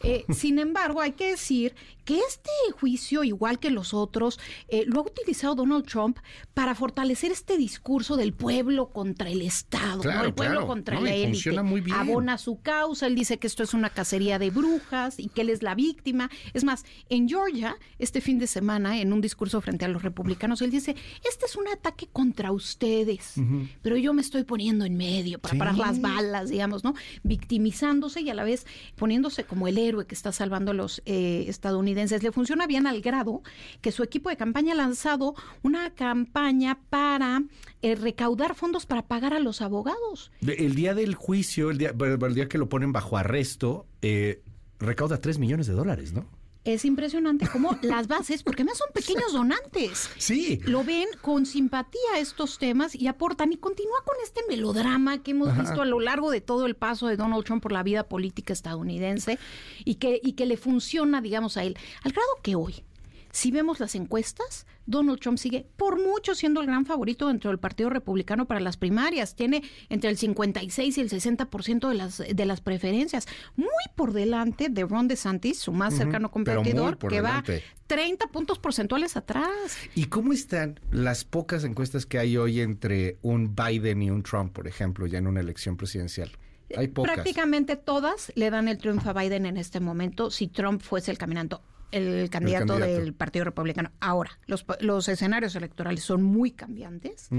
Eh, 0.03 0.25
sin 0.33 0.59
embargo, 0.59 1.01
hay 1.01 1.13
que 1.13 1.31
decir 1.31 1.73
que 2.03 2.19
este 2.19 2.49
juicio, 2.79 3.23
igual 3.23 3.57
que 3.59 3.71
los 3.71 3.93
otros, 3.93 4.39
eh, 4.67 4.83
lo 4.85 4.99
ha 4.99 5.03
utilizado 5.03 5.55
Donald 5.55 5.85
Trump 5.87 6.19
para 6.53 6.75
fortalecer 6.75 7.31
este 7.31 7.57
discurso 7.57 8.15
del 8.15 8.31
pueblo 8.33 8.89
contra 8.89 9.29
el 9.29 9.41
Estado, 9.41 9.95
¿no? 9.97 10.01
Claro, 10.03 10.27
el 10.27 10.33
pueblo 10.35 10.53
claro. 10.57 10.67
contra 10.67 10.95
No, 10.95 11.01
la 11.01 11.13
élite. 11.15 11.29
funciona 11.29 11.63
muy 11.63 11.81
bien. 11.81 11.97
Abona 11.97 12.37
su 12.37 12.61
causa, 12.61 13.07
él 13.07 13.15
dice 13.15 13.39
que 13.39 13.47
esto 13.47 13.63
es 13.63 13.73
una 13.73 13.89
cacería 13.89 14.37
de 14.37 14.51
brujas 14.51 15.17
y 15.19 15.29
que 15.29 15.41
él 15.41 15.49
es 15.49 15.63
la 15.63 15.73
víctima. 15.73 16.29
Es 16.53 16.63
más, 16.63 16.85
en 17.09 17.27
Georgia, 17.27 17.75
este 17.97 18.21
fin 18.21 18.37
de 18.37 18.45
semana, 18.45 18.99
en 19.01 19.11
un 19.11 19.21
discurso 19.21 19.59
frente 19.61 19.85
a 19.85 19.87
los 19.87 20.03
republicanos, 20.03 20.61
él 20.61 20.69
dice, 20.69 20.95
este 21.27 21.45
es 21.47 21.55
un 21.55 21.67
ataque 21.69 22.07
contra 22.11 22.51
ustedes, 22.51 23.33
pero 23.81 23.97
yo 23.97 24.13
me 24.13 24.21
estoy 24.21 24.43
poniendo 24.43 24.85
en 24.85 24.95
medio 24.95 25.39
para 25.39 25.53
Sí. 25.53 25.57
parar 25.59 25.77
las 25.77 26.01
balas, 26.01 26.49
digamos, 26.49 26.83
¿no? 26.83 26.93
Victimizándose 27.23 28.21
y 28.21 28.29
a 28.29 28.33
la 28.33 28.43
vez 28.43 28.65
poniéndose 28.95 29.43
como 29.43 29.67
el 29.67 29.77
héroe 29.77 29.94
que 30.03 30.15
está 30.15 30.31
salvando 30.31 30.71
a 30.71 30.73
los 30.73 31.01
eh, 31.05 31.45
estadounidenses. 31.47 32.21
Le 32.23 32.31
funciona 32.31 32.67
bien 32.67 32.87
al 32.87 33.01
grado 33.01 33.41
que 33.81 33.91
su 33.91 34.03
equipo 34.03 34.29
de 34.29 34.37
campaña 34.37 34.73
ha 34.73 34.75
lanzado 34.75 35.35
una 35.63 35.93
campaña 35.93 36.79
para 36.89 37.43
eh, 37.81 37.95
recaudar 37.95 38.55
fondos 38.55 38.85
para 38.85 39.07
pagar 39.07 39.33
a 39.33 39.39
los 39.39 39.61
abogados. 39.61 40.31
El 40.41 40.75
día 40.75 40.93
del 40.93 41.15
juicio, 41.15 41.71
el 41.71 41.77
día, 41.77 41.93
el 41.97 42.35
día 42.35 42.49
que 42.49 42.57
lo 42.57 42.67
ponen 42.67 42.91
bajo 42.91 43.17
arresto, 43.17 43.87
eh, 44.01 44.41
recauda 44.79 45.21
3 45.21 45.39
millones 45.39 45.67
de 45.67 45.73
dólares, 45.73 46.13
¿no? 46.13 46.27
Es 46.65 46.83
impresionante 46.83 47.47
cómo 47.47 47.77
las 47.83 48.07
bases, 48.07 48.43
porque 48.43 48.63
además 48.63 48.79
son 48.79 48.89
pequeños 48.93 49.31
donantes, 49.33 50.09
Sí. 50.17 50.59
lo 50.65 50.83
ven 50.83 51.07
con 51.21 51.45
simpatía 51.45 52.17
estos 52.19 52.57
temas 52.57 52.95
y 52.95 53.07
aportan 53.07 53.53
y 53.53 53.57
continúa 53.57 54.03
con 54.03 54.15
este 54.23 54.41
melodrama 54.49 55.21
que 55.23 55.31
hemos 55.31 55.55
visto 55.57 55.81
a 55.81 55.85
lo 55.85 55.99
largo 55.99 56.31
de 56.31 56.41
todo 56.41 56.65
el 56.65 56.75
paso 56.75 57.07
de 57.07 57.17
Donald 57.17 57.45
Trump 57.45 57.61
por 57.61 57.71
la 57.71 57.83
vida 57.83 58.09
política 58.09 58.51
estadounidense 58.51 59.37
y 59.85 59.95
que, 59.95 60.19
y 60.23 60.33
que 60.33 60.45
le 60.47 60.57
funciona, 60.57 61.21
digamos, 61.21 61.55
a 61.57 61.63
él. 61.63 61.77
Al 62.03 62.11
grado 62.11 62.27
que 62.41 62.55
hoy, 62.55 62.83
si 63.31 63.51
vemos 63.51 63.79
las 63.79 63.93
encuestas, 63.95 64.65
Donald 64.85 65.19
Trump 65.19 65.37
sigue 65.37 65.65
por 65.77 66.01
mucho 66.01 66.35
siendo 66.35 66.61
el 66.61 66.67
gran 66.67 66.85
favorito 66.85 67.27
dentro 67.27 67.49
del 67.49 67.59
Partido 67.59 67.89
Republicano 67.89 68.45
para 68.45 68.59
las 68.59 68.77
primarias. 68.77 69.35
Tiene 69.35 69.63
entre 69.89 70.09
el 70.09 70.17
56 70.17 70.97
y 70.97 71.01
el 71.01 71.09
60% 71.09 71.87
de 71.89 71.95
las, 71.95 72.17
de 72.17 72.45
las 72.45 72.61
preferencias. 72.61 73.27
Muy 73.55 73.69
por 73.95 74.13
delante 74.13 74.69
de 74.69 74.83
Ron 74.83 75.07
DeSantis, 75.07 75.59
su 75.59 75.71
más 75.71 75.95
cercano 75.95 76.31
competidor, 76.31 76.97
que 76.97 77.15
delante. 77.15 77.53
va 77.53 77.61
30 77.87 78.27
puntos 78.27 78.59
porcentuales 78.59 79.15
atrás. 79.15 79.77
¿Y 79.95 80.05
cómo 80.05 80.33
están 80.33 80.79
las 80.91 81.23
pocas 81.23 81.63
encuestas 81.63 82.05
que 82.05 82.19
hay 82.19 82.37
hoy 82.37 82.61
entre 82.61 83.17
un 83.21 83.55
Biden 83.55 84.01
y 84.01 84.09
un 84.09 84.23
Trump, 84.23 84.53
por 84.53 84.67
ejemplo, 84.67 85.07
ya 85.07 85.19
en 85.19 85.27
una 85.27 85.39
elección 85.39 85.77
presidencial? 85.77 86.31
Hay 86.75 86.87
pocas. 86.87 87.13
Prácticamente 87.13 87.75
todas 87.75 88.31
le 88.35 88.49
dan 88.49 88.67
el 88.67 88.77
triunfo 88.77 89.09
a 89.09 89.13
Biden 89.13 89.45
en 89.45 89.57
este 89.57 89.79
momento 89.79 90.31
si 90.31 90.47
Trump 90.47 90.81
fuese 90.81 91.11
el 91.11 91.17
caminante. 91.17 91.57
El 91.95 92.29
candidato, 92.29 92.73
candidato. 92.73 93.01
del 93.01 93.13
Partido 93.13 93.45
Republicano. 93.45 93.89
Ahora, 94.01 94.37
los, 94.47 94.65
los 94.81 95.07
escenarios 95.07 95.55
electorales 95.55 96.03
son 96.03 96.23
muy 96.23 96.51
cambiantes. 96.51 97.29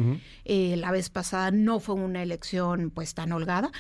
Eh, 0.47 0.77
la 0.79 0.91
vez 0.91 1.11
pasada 1.11 1.51
no 1.51 1.79
fue 1.79 1.95
una 1.95 2.23
elección 2.23 2.91
pues 2.91 3.13
tan 3.13 3.33
holgada. 3.33 3.71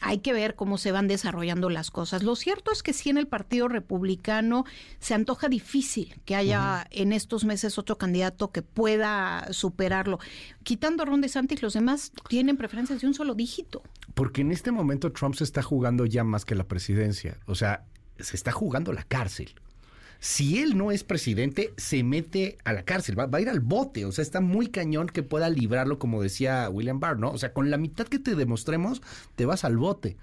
Hay 0.00 0.18
que 0.18 0.32
ver 0.32 0.54
cómo 0.54 0.78
se 0.78 0.92
van 0.92 1.08
desarrollando 1.08 1.68
las 1.68 1.90
cosas. 1.90 2.22
Lo 2.22 2.36
cierto 2.36 2.70
es 2.70 2.84
que 2.84 2.92
sí 2.92 3.10
en 3.10 3.18
el 3.18 3.26
Partido 3.26 3.66
Republicano 3.66 4.64
se 5.00 5.14
antoja 5.14 5.48
difícil 5.48 6.14
que 6.24 6.36
haya 6.36 6.86
en 6.92 7.12
estos 7.12 7.44
meses 7.44 7.76
otro 7.76 7.98
candidato 7.98 8.52
que 8.52 8.62
pueda 8.62 9.52
superarlo. 9.52 10.20
Quitando 10.62 11.02
a 11.02 11.06
Ron 11.06 11.22
DeSantis, 11.22 11.60
los 11.60 11.74
demás 11.74 12.12
tienen 12.28 12.56
preferencias 12.56 13.00
de 13.00 13.08
un 13.08 13.14
solo 13.14 13.34
dígito. 13.34 13.82
Porque 14.14 14.42
en 14.42 14.52
este 14.52 14.70
momento 14.70 15.10
Trump 15.10 15.34
se 15.34 15.42
está 15.42 15.60
jugando 15.60 16.06
ya 16.06 16.22
más 16.22 16.44
que 16.44 16.54
la 16.54 16.68
presidencia. 16.68 17.40
O 17.46 17.56
sea, 17.56 17.84
se 18.20 18.36
está 18.36 18.52
jugando 18.52 18.92
la 18.92 19.02
cárcel. 19.02 19.56
Si 20.24 20.58
él 20.58 20.78
no 20.78 20.90
es 20.90 21.04
presidente, 21.04 21.74
se 21.76 22.02
mete 22.02 22.56
a 22.64 22.72
la 22.72 22.82
cárcel, 22.86 23.18
va, 23.18 23.26
va 23.26 23.36
a 23.36 23.40
ir 23.42 23.50
al 23.50 23.60
bote. 23.60 24.06
O 24.06 24.10
sea, 24.10 24.22
está 24.22 24.40
muy 24.40 24.68
cañón 24.68 25.06
que 25.06 25.22
pueda 25.22 25.50
librarlo, 25.50 25.98
como 25.98 26.22
decía 26.22 26.70
William 26.70 26.98
Barr, 26.98 27.18
¿no? 27.18 27.30
O 27.30 27.36
sea, 27.36 27.52
con 27.52 27.70
la 27.70 27.76
mitad 27.76 28.06
que 28.06 28.18
te 28.18 28.34
demostremos, 28.34 29.02
te 29.36 29.44
vas 29.44 29.64
al 29.64 29.76
bote. 29.76 30.16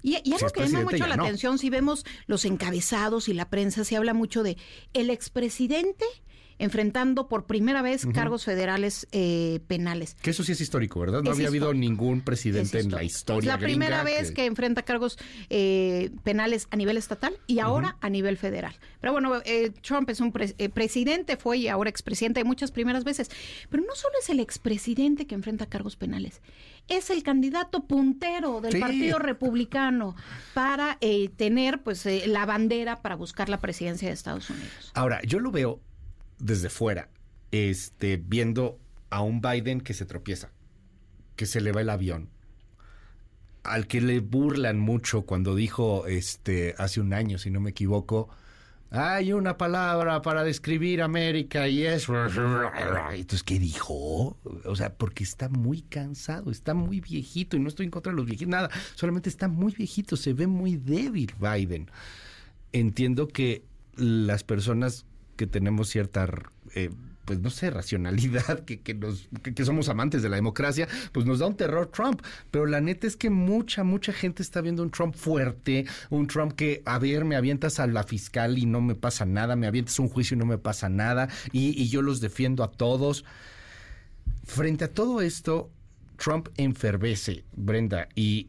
Y, 0.00 0.16
y 0.24 0.32
algo 0.32 0.48
que 0.48 0.66
llama 0.66 0.90
mucho 0.90 1.06
la 1.06 1.18
no. 1.18 1.24
atención, 1.24 1.58
si 1.58 1.68
vemos 1.68 2.06
los 2.26 2.46
encabezados 2.46 3.28
y 3.28 3.34
la 3.34 3.50
prensa, 3.50 3.84
se 3.84 3.96
habla 3.96 4.14
mucho 4.14 4.42
de 4.42 4.56
el 4.94 5.10
expresidente 5.10 6.06
enfrentando 6.64 7.28
por 7.28 7.46
primera 7.46 7.82
vez 7.82 8.06
cargos 8.06 8.44
federales 8.44 9.06
eh, 9.12 9.60
penales. 9.66 10.16
Que 10.22 10.30
eso 10.30 10.42
sí 10.42 10.52
es 10.52 10.60
histórico, 10.60 10.98
¿verdad? 10.98 11.22
No 11.22 11.30
había 11.30 11.48
habido 11.48 11.74
ningún 11.74 12.22
presidente 12.22 12.80
en 12.80 12.90
la 12.90 13.02
historia. 13.02 13.54
Es 13.54 13.60
la 13.60 13.64
primera 13.64 14.02
vez 14.02 14.32
que... 14.32 14.46
enfrenta 14.46 14.82
cargos 14.82 15.18
eh, 15.50 16.10
penales 16.22 16.66
a 16.70 16.76
nivel 16.76 16.96
estatal 16.96 17.34
y 17.46 17.58
ahora 17.58 17.96
a 18.00 18.08
nivel 18.08 18.36
federal. 18.36 18.74
Pero 19.00 19.12
bueno, 19.12 19.42
eh, 19.44 19.72
Trump 19.82 20.08
es 20.10 20.20
un 20.20 20.32
presidente, 20.32 21.36
fue 21.36 21.58
y 21.58 21.68
ahora 21.68 21.90
expresidente 21.90 22.40
de 22.40 22.44
muchas 22.44 22.70
primeras 22.70 23.04
veces. 23.04 23.30
Pero 23.68 23.82
no 23.86 23.94
solo 23.94 24.14
es 24.20 24.30
el 24.30 24.40
expresidente 24.40 25.26
que 25.26 25.34
enfrenta 25.34 25.66
cargos 25.66 25.96
penales, 25.96 26.40
es 26.88 27.10
el 27.10 27.22
candidato 27.22 27.84
puntero 27.86 28.60
del 28.60 28.80
Partido 28.80 29.18
Republicano 29.18 30.16
para 30.54 30.98
tener 31.36 31.82
pues 31.82 32.06
la 32.26 32.46
bandera 32.46 33.02
para 33.02 33.16
buscar 33.16 33.48
la 33.48 33.58
presidencia 33.58 34.08
de 34.08 34.14
Estados 34.14 34.48
Unidos. 34.50 34.92
Ahora, 34.94 35.20
yo 35.22 35.40
lo 35.40 35.50
veo 35.50 35.80
desde 36.38 36.68
fuera, 36.68 37.08
este, 37.50 38.16
viendo 38.16 38.78
a 39.10 39.20
un 39.20 39.40
Biden 39.40 39.80
que 39.80 39.94
se 39.94 40.06
tropieza, 40.06 40.50
que 41.36 41.46
se 41.46 41.60
le 41.60 41.72
va 41.72 41.80
el 41.80 41.90
avión, 41.90 42.30
al 43.62 43.86
que 43.86 44.00
le 44.00 44.20
burlan 44.20 44.78
mucho 44.78 45.22
cuando 45.22 45.54
dijo, 45.54 46.06
este, 46.06 46.74
hace 46.78 47.00
un 47.00 47.14
año, 47.14 47.38
si 47.38 47.50
no 47.50 47.60
me 47.60 47.70
equivoco, 47.70 48.28
hay 48.90 49.32
una 49.32 49.56
palabra 49.56 50.22
para 50.22 50.44
describir 50.44 51.02
América 51.02 51.66
y 51.66 51.84
es... 51.84 52.06
Entonces, 53.12 53.42
¿qué 53.42 53.58
dijo? 53.58 54.36
O 54.64 54.76
sea, 54.76 54.94
porque 54.94 55.24
está 55.24 55.48
muy 55.48 55.82
cansado, 55.82 56.50
está 56.50 56.74
muy 56.74 57.00
viejito 57.00 57.56
y 57.56 57.60
no 57.60 57.68
estoy 57.68 57.86
en 57.86 57.90
contra 57.90 58.12
de 58.12 58.16
los 58.16 58.26
viejitos, 58.26 58.50
nada, 58.50 58.70
solamente 58.94 59.28
está 59.28 59.48
muy 59.48 59.72
viejito, 59.72 60.16
se 60.16 60.32
ve 60.32 60.46
muy 60.46 60.76
débil 60.76 61.34
Biden. 61.40 61.90
Entiendo 62.72 63.28
que 63.28 63.64
las 63.96 64.44
personas 64.44 65.06
que 65.36 65.46
tenemos 65.46 65.88
cierta, 65.88 66.28
eh, 66.74 66.90
pues 67.24 67.40
no 67.40 67.50
sé, 67.50 67.70
racionalidad, 67.70 68.60
que, 68.64 68.80
que, 68.80 68.94
nos, 68.94 69.28
que, 69.42 69.64
somos 69.64 69.88
amantes 69.88 70.22
de 70.22 70.28
la 70.28 70.36
democracia, 70.36 70.88
pues 71.12 71.26
nos 71.26 71.38
da 71.38 71.46
un 71.46 71.56
terror 71.56 71.86
Trump. 71.86 72.22
Pero 72.50 72.66
la 72.66 72.80
neta 72.80 73.06
es 73.06 73.16
que 73.16 73.30
mucha, 73.30 73.84
mucha 73.84 74.12
gente 74.12 74.42
está 74.42 74.60
viendo 74.60 74.82
un 74.82 74.90
Trump 74.90 75.14
fuerte, 75.14 75.86
un 76.10 76.26
Trump 76.26 76.52
que, 76.52 76.82
a 76.84 76.98
ver, 76.98 77.24
me 77.24 77.36
avientas 77.36 77.80
a 77.80 77.86
la 77.86 78.04
fiscal 78.04 78.58
y 78.58 78.66
no 78.66 78.80
me 78.80 78.94
pasa 78.94 79.24
nada, 79.24 79.56
me 79.56 79.66
avientas 79.66 79.98
un 79.98 80.08
juicio 80.08 80.34
y 80.34 80.38
no 80.38 80.46
me 80.46 80.58
pasa 80.58 80.88
nada, 80.88 81.28
y, 81.52 81.80
y 81.80 81.88
yo 81.88 82.02
los 82.02 82.20
defiendo 82.20 82.62
a 82.62 82.70
todos. 82.70 83.24
Frente 84.44 84.84
a 84.84 84.88
todo 84.92 85.22
esto, 85.22 85.70
Trump 86.16 86.48
enfervece, 86.56 87.44
Brenda, 87.54 88.08
y, 88.14 88.48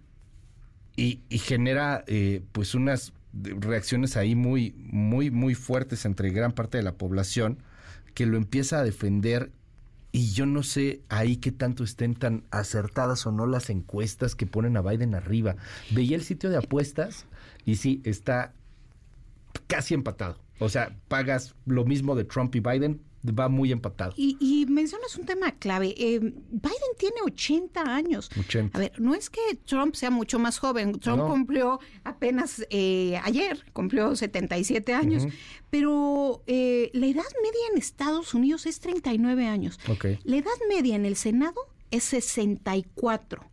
y, 0.96 1.20
genera 1.40 2.04
eh, 2.08 2.42
pues 2.52 2.76
unas 2.76 3.14
reacciones 3.44 4.18
ahí 4.18 4.36
muy, 4.36 4.76
muy, 4.78 5.32
muy 5.32 5.56
fuertes 5.56 6.06
entre 6.06 6.32
gran 6.32 6.54
parte 6.54 6.78
de 6.78 6.84
la 6.84 6.94
población 6.94 7.60
que 8.14 8.26
lo 8.26 8.38
empieza 8.38 8.80
a 8.80 8.84
defender 8.84 9.52
y 10.12 10.32
yo 10.32 10.46
no 10.46 10.64
sé 10.64 11.02
ahí 11.10 11.36
qué 11.36 11.52
tanto 11.52 11.84
estén 11.84 12.16
tan 12.16 12.46
acertadas 12.50 13.26
o 13.28 13.34
no 13.34 13.46
las 13.46 13.70
encuestas 13.70 14.34
que 14.34 14.48
ponen 14.48 14.78
a 14.78 14.82
Biden 14.82 15.14
arriba. 15.14 15.58
Veía 15.92 16.16
el 16.16 16.24
sitio 16.24 16.50
de 16.50 16.58
apuestas 16.58 17.26
y 17.66 17.76
sí, 17.76 18.02
está 18.06 18.54
casi 19.68 19.94
empatado. 19.94 20.40
O 20.60 20.70
sea, 20.70 20.96
pagas 21.10 21.54
lo 21.66 21.84
mismo 21.84 22.16
de 22.16 22.24
Trump 22.24 22.56
y 22.56 22.62
Biden, 22.62 23.02
va 23.32 23.50
muy 23.50 23.72
empatado. 23.72 24.14
Y, 24.18 24.66
mencionas 24.70 25.16
un 25.18 25.26
tema 25.26 25.52
clave. 25.52 25.94
Eh, 25.98 26.20
Biden 26.20 26.94
tiene 26.98 27.18
80 27.24 27.82
años. 27.82 28.30
80. 28.38 28.78
A 28.78 28.82
ver, 28.82 29.00
no 29.00 29.16
es 29.16 29.30
que 29.30 29.42
Trump 29.66 29.96
sea 29.96 30.10
mucho 30.10 30.40
más 30.40 30.60
joven. 30.60 31.00
Trump 31.00 31.24
cumplió 31.28 31.80
apenas 32.04 32.66
eh, 32.70 33.20
ayer, 33.24 33.64
cumplió 33.74 34.16
77 34.16 34.94
años. 34.94 35.28
Pero 35.70 36.44
eh, 36.48 36.90
la 36.94 37.08
edad 37.08 37.24
media 37.44 37.62
en 37.72 37.78
Estados 37.78 38.34
Unidos 38.34 38.66
es 38.66 38.80
39 38.80 39.48
años. 39.48 39.80
Okay. 39.88 40.20
La 40.24 40.38
edad 40.38 40.52
media 40.70 40.96
en 40.96 41.06
el 41.06 41.16
Senado 41.16 41.56
es 41.92 42.04
64. 42.04 43.44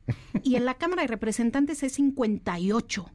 y 0.42 0.56
en 0.56 0.64
la 0.64 0.74
Cámara 0.74 1.02
de 1.02 1.08
Representantes 1.08 1.82
es 1.82 1.94
58. 1.94 3.10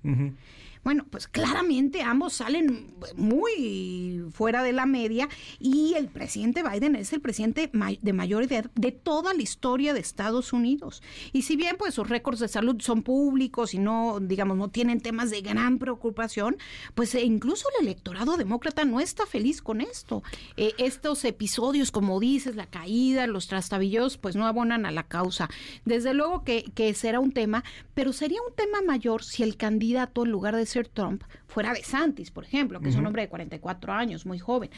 Bueno, 0.87 1.05
pues 1.09 1.27
claramente 1.27 2.01
ambos 2.01 2.31
salen 2.31 2.95
muy 3.17 4.23
fuera 4.31 4.63
de 4.63 4.71
la 4.71 4.85
media 4.85 5.27
y 5.59 5.95
el 5.95 6.07
presidente 6.07 6.63
Biden 6.63 6.95
es 6.95 7.11
el 7.11 7.19
presidente 7.19 7.69
de 8.01 8.13
mayor 8.13 8.43
edad 8.43 8.71
de 8.73 8.93
toda 8.93 9.33
la 9.33 9.41
historia 9.41 9.93
de 9.93 9.99
Estados 9.99 10.53
Unidos. 10.53 11.03
Y 11.33 11.41
si 11.41 11.57
bien 11.57 11.75
pues 11.77 11.95
sus 11.95 12.07
récords 12.07 12.39
de 12.39 12.47
salud 12.47 12.77
son 12.79 13.03
públicos 13.03 13.73
y 13.73 13.79
no, 13.79 14.21
digamos, 14.21 14.55
no 14.55 14.69
tienen 14.69 15.01
temas 15.01 15.29
de 15.29 15.41
gran 15.41 15.77
preocupación, 15.77 16.55
pues 16.95 17.13
eh, 17.15 17.21
incluso 17.25 17.67
el 17.77 17.85
electorado 17.85 18.37
demócrata 18.37 18.85
no 18.85 19.01
está 19.01 19.25
feliz 19.25 19.61
con 19.61 19.81
esto. 19.81 20.23
Eh, 20.55 20.71
estos 20.77 21.25
episodios, 21.25 21.91
como 21.91 22.21
dices, 22.21 22.55
la 22.55 22.67
caída, 22.67 23.27
los 23.27 23.47
trastabillos, 23.47 24.17
pues 24.17 24.37
no 24.37 24.47
abonan 24.47 24.85
a 24.85 24.91
la 24.91 25.03
causa. 25.03 25.49
Desde 25.83 26.13
luego 26.13 26.45
que, 26.45 26.63
que 26.73 26.93
será 26.93 27.19
un 27.19 27.33
tema, 27.33 27.65
pero 27.93 28.13
sería 28.13 28.39
un 28.47 28.55
tema 28.55 28.81
mayor 28.81 29.21
si 29.25 29.43
el 29.43 29.57
candidato, 29.57 30.23
en 30.23 30.31
lugar 30.31 30.55
de 30.55 30.65
ser 30.65 30.76
Trump 30.85 31.23
fuera 31.47 31.73
de 31.73 31.83
Santis, 31.83 32.31
por 32.31 32.43
ejemplo, 32.43 32.79
que 32.79 32.89
es 32.89 32.95
un 32.95 33.05
hombre 33.05 33.23
de 33.23 33.29
44 33.29 33.93
años, 33.93 34.25
muy 34.25 34.39
joven. 34.39 34.69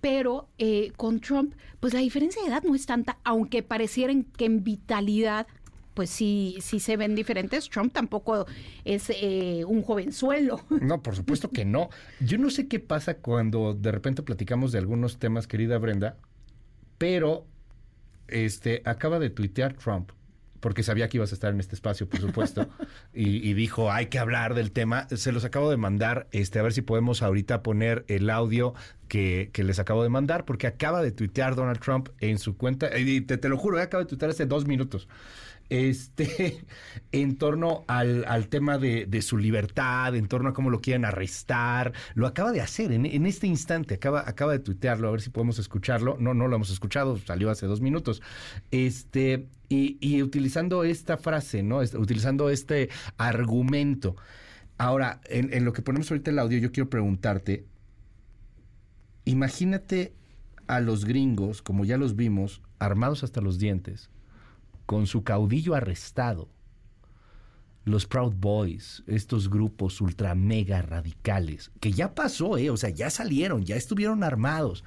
Pero 0.00 0.48
eh, 0.58 0.92
con 0.96 1.20
Trump, 1.20 1.54
pues 1.80 1.94
la 1.94 2.00
diferencia 2.00 2.42
de 2.42 2.48
edad 2.48 2.62
no 2.62 2.74
es 2.74 2.86
tanta, 2.86 3.18
aunque 3.24 3.62
parecieran 3.62 4.24
que 4.24 4.44
en 4.44 4.62
vitalidad 4.64 5.46
pues 5.94 6.10
sí, 6.10 6.58
sí 6.60 6.78
se 6.78 6.98
ven 6.98 7.14
diferentes. 7.14 7.70
Trump 7.70 7.90
tampoco 7.90 8.46
es 8.84 9.10
eh, 9.10 9.64
un 9.66 9.82
jovenzuelo. 9.82 10.60
No, 10.82 11.02
por 11.02 11.16
supuesto 11.16 11.48
que 11.48 11.64
no. 11.64 11.88
Yo 12.20 12.36
no 12.36 12.50
sé 12.50 12.68
qué 12.68 12.80
pasa 12.80 13.14
cuando 13.14 13.72
de 13.72 13.92
repente 13.92 14.22
platicamos 14.22 14.72
de 14.72 14.78
algunos 14.78 15.18
temas, 15.18 15.46
querida 15.46 15.78
Brenda, 15.78 16.18
pero 16.98 17.46
este 18.28 18.82
acaba 18.84 19.18
de 19.18 19.30
tuitear 19.30 19.72
Trump 19.72 20.10
porque 20.66 20.82
sabía 20.82 21.08
que 21.08 21.18
ibas 21.18 21.30
a 21.30 21.36
estar 21.36 21.54
en 21.54 21.60
este 21.60 21.76
espacio, 21.76 22.08
por 22.08 22.20
supuesto, 22.20 22.68
y, 23.14 23.54
dijo, 23.54 23.92
hay 23.92 24.06
que 24.06 24.18
hablar 24.18 24.54
del 24.54 24.72
tema. 24.72 25.06
Se 25.14 25.30
los 25.30 25.44
acabo 25.44 25.70
de 25.70 25.76
mandar, 25.76 26.26
este, 26.32 26.58
a 26.58 26.62
ver 26.62 26.72
si 26.72 26.82
podemos 26.82 27.22
ahorita 27.22 27.62
poner 27.62 28.04
el 28.08 28.28
audio 28.30 28.74
que, 29.06 29.48
les 29.54 29.78
acabo 29.78 30.02
de 30.02 30.08
mandar, 30.08 30.44
porque 30.44 30.66
acaba 30.66 31.02
de 31.02 31.12
tuitear 31.12 31.54
Donald 31.54 31.78
Trump 31.78 32.08
en 32.18 32.40
su 32.40 32.56
cuenta, 32.56 32.98
y 32.98 33.20
te, 33.20 33.38
te 33.38 33.48
lo 33.48 33.56
juro, 33.56 33.78
eh, 33.78 33.82
acaba 33.82 34.02
de 34.02 34.08
tuitear 34.08 34.32
hace 34.32 34.44
dos 34.44 34.66
minutos 34.66 35.06
este, 35.68 36.64
en 37.12 37.36
torno 37.36 37.84
al, 37.86 38.24
al 38.26 38.48
tema 38.48 38.78
de, 38.78 39.06
de, 39.06 39.22
su 39.22 39.38
libertad, 39.38 40.14
en 40.14 40.28
torno 40.28 40.50
a 40.50 40.52
cómo 40.52 40.70
lo 40.70 40.80
quieren 40.80 41.04
arrestar. 41.04 41.92
Lo 42.14 42.26
acaba 42.26 42.52
de 42.52 42.60
hacer 42.60 42.92
en, 42.92 43.06
en, 43.06 43.26
este 43.26 43.46
instante, 43.46 43.94
acaba, 43.94 44.24
acaba 44.26 44.52
de 44.52 44.58
tuitearlo, 44.58 45.08
a 45.08 45.12
ver 45.12 45.20
si 45.20 45.30
podemos 45.30 45.58
escucharlo. 45.58 46.16
No, 46.18 46.34
no 46.34 46.48
lo 46.48 46.56
hemos 46.56 46.70
escuchado, 46.70 47.18
salió 47.18 47.50
hace 47.50 47.66
dos 47.66 47.80
minutos. 47.80 48.22
Este, 48.70 49.48
y, 49.68 49.98
y 50.00 50.22
utilizando 50.22 50.84
esta 50.84 51.16
frase, 51.16 51.62
¿no? 51.62 51.78
utilizando 51.78 52.50
este 52.50 52.88
argumento. 53.16 54.16
Ahora, 54.78 55.20
en, 55.24 55.52
en 55.52 55.64
lo 55.64 55.72
que 55.72 55.82
ponemos 55.82 56.10
ahorita 56.10 56.30
el 56.30 56.38
audio, 56.38 56.58
yo 56.58 56.70
quiero 56.70 56.90
preguntarte, 56.90 57.64
imagínate 59.24 60.12
a 60.66 60.80
los 60.80 61.04
gringos, 61.04 61.62
como 61.62 61.84
ya 61.84 61.96
los 61.96 62.16
vimos, 62.16 62.60
armados 62.78 63.24
hasta 63.24 63.40
los 63.40 63.58
dientes, 63.58 64.10
con 64.86 65.06
su 65.06 65.24
caudillo 65.24 65.74
arrestado, 65.74 66.48
los 67.84 68.06
Proud 68.06 68.34
Boys, 68.34 69.04
estos 69.06 69.48
grupos 69.48 70.00
ultra 70.00 70.34
mega 70.34 70.82
radicales, 70.82 71.70
que 71.80 71.92
ya 71.92 72.14
pasó, 72.14 72.58
¿eh? 72.58 72.70
o 72.70 72.76
sea, 72.76 72.90
ya 72.90 73.10
salieron, 73.10 73.64
ya 73.64 73.76
estuvieron 73.76 74.24
armados, 74.24 74.82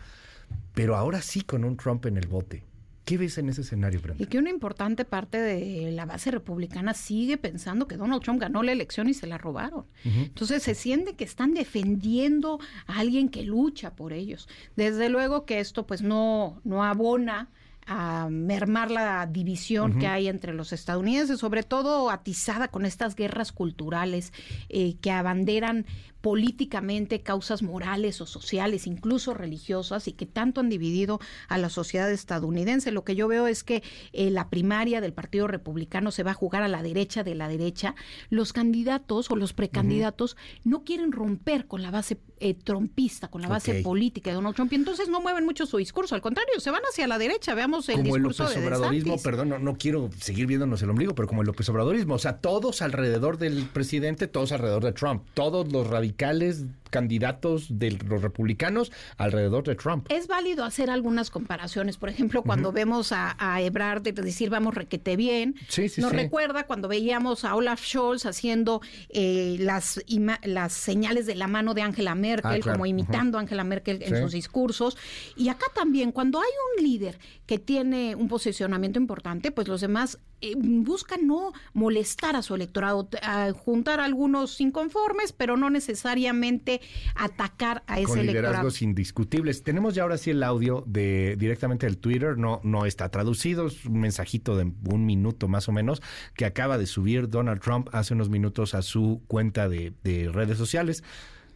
pero 0.74 0.98
ahora 0.98 1.22
sí 1.22 1.42
con 1.42 1.64
un 1.64 1.78
Trump 1.78 2.06
en 2.06 2.18
el 2.18 2.28
bote. 2.28 2.66
¿Qué 3.06 3.18
ves 3.18 3.40
en 3.40 3.50
ese 3.50 3.62
escenario, 3.62 4.02
Brenda? 4.02 4.22
Y 4.24 4.28
que 4.28 4.38
una 4.38 4.52
importante 4.52 5.04
parte 5.04 5.40
de 5.40 5.92
la 5.92 6.06
base 6.06 6.30
republicana 6.30 6.94
sigue 6.94 7.38
pensando 7.38 7.88
que 7.88 7.98
Donald 7.98 8.22
Trump 8.22 8.40
ganó 8.40 8.62
la 8.62 8.72
elección 8.72 9.10
y 9.10 9.16
se 9.16 9.26
la 9.26 9.40
robaron. 9.40 9.86
Entonces 10.04 10.62
se 10.62 10.76
siente 10.76 11.16
que 11.16 11.24
están 11.24 11.56
defendiendo 11.56 12.60
a 12.86 13.00
alguien 13.00 13.30
que 13.30 13.42
lucha 13.42 13.96
por 13.96 14.14
ellos. 14.14 14.48
Desde 14.76 15.10
luego 15.10 15.46
que 15.46 15.60
esto 15.60 15.88
pues 15.88 16.04
no, 16.04 16.62
no 16.64 16.84
abona 16.84 17.50
a 17.92 18.30
mermar 18.30 18.92
la 18.92 19.26
división 19.26 19.98
que 19.98 20.06
hay 20.06 20.28
entre 20.28 20.54
los 20.54 20.74
estadounidenses, 20.74 21.40
sobre 21.40 21.64
todo 21.64 22.12
atizada 22.12 22.68
con 22.68 22.86
estas 22.86 23.16
guerras 23.16 23.52
culturales 23.52 24.32
eh, 24.70 24.98
que 25.02 25.10
abanderan 25.10 25.88
políticamente 26.22 27.22
causas 27.22 27.64
morales 27.64 28.22
o 28.22 28.28
sociales, 28.28 28.86
incluso 28.86 29.34
religiosas, 29.34 30.08
y 30.08 30.12
que 30.12 30.26
tanto 30.26 30.62
han 30.62 30.70
dividido 30.70 31.20
a 31.48 31.58
la 31.58 31.70
sociedad 31.70 32.12
estadounidense. 32.12 32.92
Lo 32.92 33.04
que 33.04 33.16
yo 33.16 33.28
veo 33.28 33.48
es 33.48 33.64
que 33.64 33.82
eh, 34.14 34.30
la 34.30 34.50
primaria 34.50 35.02
del 35.02 35.14
Partido 35.14 35.48
Republicano 35.48 36.12
se 36.12 36.24
va 36.24 36.32
a 36.32 36.36
jugar 36.36 36.62
a 36.62 36.68
la 36.68 36.84
derecha 36.84 37.24
de 37.24 37.36
la 37.36 37.48
derecha. 37.48 37.96
Los 38.30 38.54
candidatos 38.54 39.32
o 39.32 39.36
los 39.36 39.54
precandidatos 39.54 40.38
no 40.64 40.84
quieren 40.84 41.12
romper 41.12 41.66
con 41.66 41.82
la 41.82 41.90
base 41.90 42.20
eh, 42.40 42.54
trompista, 42.54 43.28
con 43.30 43.42
la 43.42 43.48
base 43.48 43.82
política 43.82 44.30
de 44.30 44.36
Donald 44.36 44.56
Trump, 44.56 44.72
y 44.74 44.76
entonces 44.76 45.10
no 45.10 45.22
mueven 45.22 45.46
mucho 45.46 45.66
su 45.66 45.78
discurso, 45.78 46.16
al 46.16 46.22
contrario, 46.22 46.60
se 46.60 46.72
van 46.72 46.82
hacia 46.90 47.08
la 47.08 47.18
derecha, 47.18 47.54
veamos 47.56 47.88
el 47.90 47.98
como 47.98 48.16
el 48.16 48.24
discurso 48.24 48.44
López 48.44 48.60
de 48.60 48.68
Obradorismo, 48.68 49.18
perdón, 49.22 49.50
no, 49.50 49.60
no 49.60 49.78
quiero 49.78 50.10
seguir 50.20 50.46
viéndonos 50.48 50.82
el 50.82 50.90
ombligo, 50.90 51.16
pero 51.16 51.28
como 51.28 51.42
el 51.42 51.48
López 51.48 51.68
Obradorismo, 51.70 52.16
o 52.16 52.20
sea, 52.20 52.38
todos 52.38 52.82
alrededor 52.82 53.38
del 53.38 53.66
presidente, 53.66 54.28
todos 54.28 54.52
alrededor 54.52 54.84
de 54.84 54.92
Trump, 54.94 55.24
todos 55.34 55.72
los 55.72 55.88
radicales 55.88 56.66
candidatos 56.90 57.68
de 57.70 57.92
los 57.92 58.22
republicanos 58.22 58.92
alrededor 59.18 59.64
de 59.64 59.76
Trump. 59.76 60.08
Es 60.10 60.28
válido 60.28 60.64
hacer 60.64 60.90
algunas 60.90 61.30
comparaciones. 61.30 61.98
Por 61.98 62.10
ejemplo, 62.10 62.42
cuando 62.44 62.72
vemos 62.72 63.12
a, 63.12 63.36
a 63.38 63.62
Ebrard 63.62 64.02
de 64.02 64.12
decir 64.12 64.50
vamos 64.50 64.76
requete 64.76 65.16
bien, 65.16 65.56
Sí, 65.68 65.90
sí, 65.90 66.02
nos 66.02 66.12
sí. 66.12 66.18
recuerda 66.18 66.66
cuando 66.66 66.88
veíamos 66.88 67.46
a 67.46 67.56
Olaf 67.56 67.86
Scholz 67.86 68.26
haciendo 68.26 68.82
eh, 69.10 69.58
las, 69.60 70.04
las 70.44 70.74
señales 70.74 71.26
de 71.26 71.36
la 71.36 71.48
mano 71.48 71.74
de 71.74 71.82
Angela 71.82 72.16
Merkel, 72.16 72.29
Ah, 72.44 72.58
claro. 72.60 72.72
como 72.74 72.86
imitando 72.86 73.38
a 73.38 73.42
Angela 73.42 73.64
Merkel 73.64 74.02
en 74.04 74.16
Sí. 74.16 74.22
sus 74.22 74.32
discursos. 74.32 74.98
Y 75.36 75.50
acá 75.50 75.66
también, 75.76 76.12
cuando 76.12 76.40
hay 76.40 76.50
un 76.78 76.84
líder 76.84 77.20
que 77.46 77.58
tiene 77.60 78.16
un 78.16 78.28
posicionamiento 78.28 79.00
importante, 79.00 79.52
pues 79.52 79.68
los 79.68 79.82
demás 79.82 80.20
eh, 80.42 80.54
buscan 80.56 81.28
no 81.28 81.52
molestar 81.74 82.38
a 82.38 82.42
su 82.42 82.56
electorado, 82.56 83.10
a 83.22 83.52
juntar 83.52 84.00
a 84.00 84.06
algunos 84.06 84.62
inconformes, 84.62 85.34
pero 85.34 85.58
no 85.58 85.70
necesariamente 85.70 86.80
atacar 87.16 87.84
a 87.88 87.98
ese 88.00 88.08
con 88.08 88.20
electorado. 88.20 88.48
liderazgos 88.54 88.82
indiscutibles. 88.82 89.64
Tenemos 89.64 89.96
ya 89.96 90.04
ahora 90.04 90.18
sí 90.18 90.30
el 90.30 90.42
audio 90.44 90.84
de 90.88 91.36
directamente 91.38 91.86
del 91.88 91.98
Twitter, 91.98 92.38
no, 92.38 92.62
no 92.64 92.86
está 92.86 93.10
traducido, 93.10 93.68
es 93.68 93.86
un 93.86 94.00
mensajito 94.00 94.56
de 94.56 94.72
un 94.90 95.06
minuto 95.06 95.50
más 95.50 95.68
o 95.68 95.74
menos 95.74 96.02
que 96.36 96.46
acaba 96.46 96.78
de 96.78 96.86
subir 96.86 97.28
Donald 97.30 97.62
Trump 97.62 97.90
hace 97.92 98.14
unos 98.14 98.30
minutos 98.30 98.74
a 98.76 98.82
su 98.82 99.22
cuenta 99.28 99.68
de, 99.68 99.92
de 100.04 100.30
redes 100.32 100.58
sociales. 100.58 101.04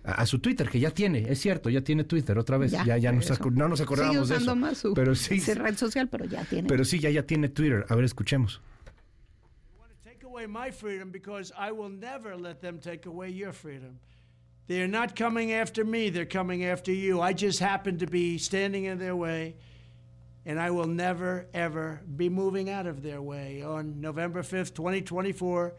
A, 0.05 0.11
a 0.21 0.25
su 0.25 0.39
Twitter, 0.39 0.69
que 0.69 0.79
ya 0.79 0.91
tiene, 0.91 1.25
es 1.31 1.39
cierto, 1.39 1.69
ya 1.69 1.81
tiene 1.81 2.03
Twitter 2.03 2.37
otra 2.37 2.57
vez. 2.57 2.71
Ya, 2.71 2.97
ya, 2.97 3.11
nos 3.11 3.31
acu- 3.31 3.51
no 3.53 3.67
nos 3.69 3.79
acordábamos 3.81 4.29
de 4.29 4.35
eso. 4.37 4.55
más 4.55 4.77
su, 4.77 4.93
pero 4.93 5.15
sí, 5.15 5.39
su 5.39 5.53
red 5.55 5.75
social, 5.77 6.09
pero 6.09 6.25
ya 6.25 6.43
tiene. 6.43 6.67
pero 6.67 6.83
sí, 6.83 6.99
ya, 6.99 7.09
ya 7.09 7.23
tiene 7.23 7.47
Twitter. 7.49 7.85
A 7.89 7.95
ver, 7.95 8.03
escuchemos. 8.05 8.59
take 10.03 10.23
away 10.25 10.45
my 10.45 10.71
freedom 10.71 11.09
because 11.11 11.51
I 11.57 11.71
will 11.71 11.89
never 11.89 12.35
let 12.35 12.59
them 12.61 12.79
take 12.79 13.05
away 13.05 13.29
your 13.29 13.53
freedom. 13.53 13.99
They're 14.67 14.87
not 14.87 15.15
coming 15.15 15.51
after 15.53 15.83
me, 15.85 16.09
they're 16.09 16.25
coming 16.25 16.63
after 16.65 16.91
you. 16.91 17.21
I 17.21 17.33
just 17.33 17.59
happen 17.59 17.97
to 17.99 18.07
be 18.07 18.37
standing 18.37 18.85
in 18.85 18.97
their 18.97 19.15
way, 19.15 19.55
and 20.45 20.57
I 20.59 20.71
will 20.71 20.87
never, 20.87 21.47
ever 21.53 22.01
be 22.15 22.29
moving 22.29 22.69
out 22.69 22.87
of 22.87 23.01
their 23.03 23.21
way. 23.21 23.61
On 23.61 23.99
November 24.01 24.41
5th, 24.41 24.73
2024, 24.73 25.73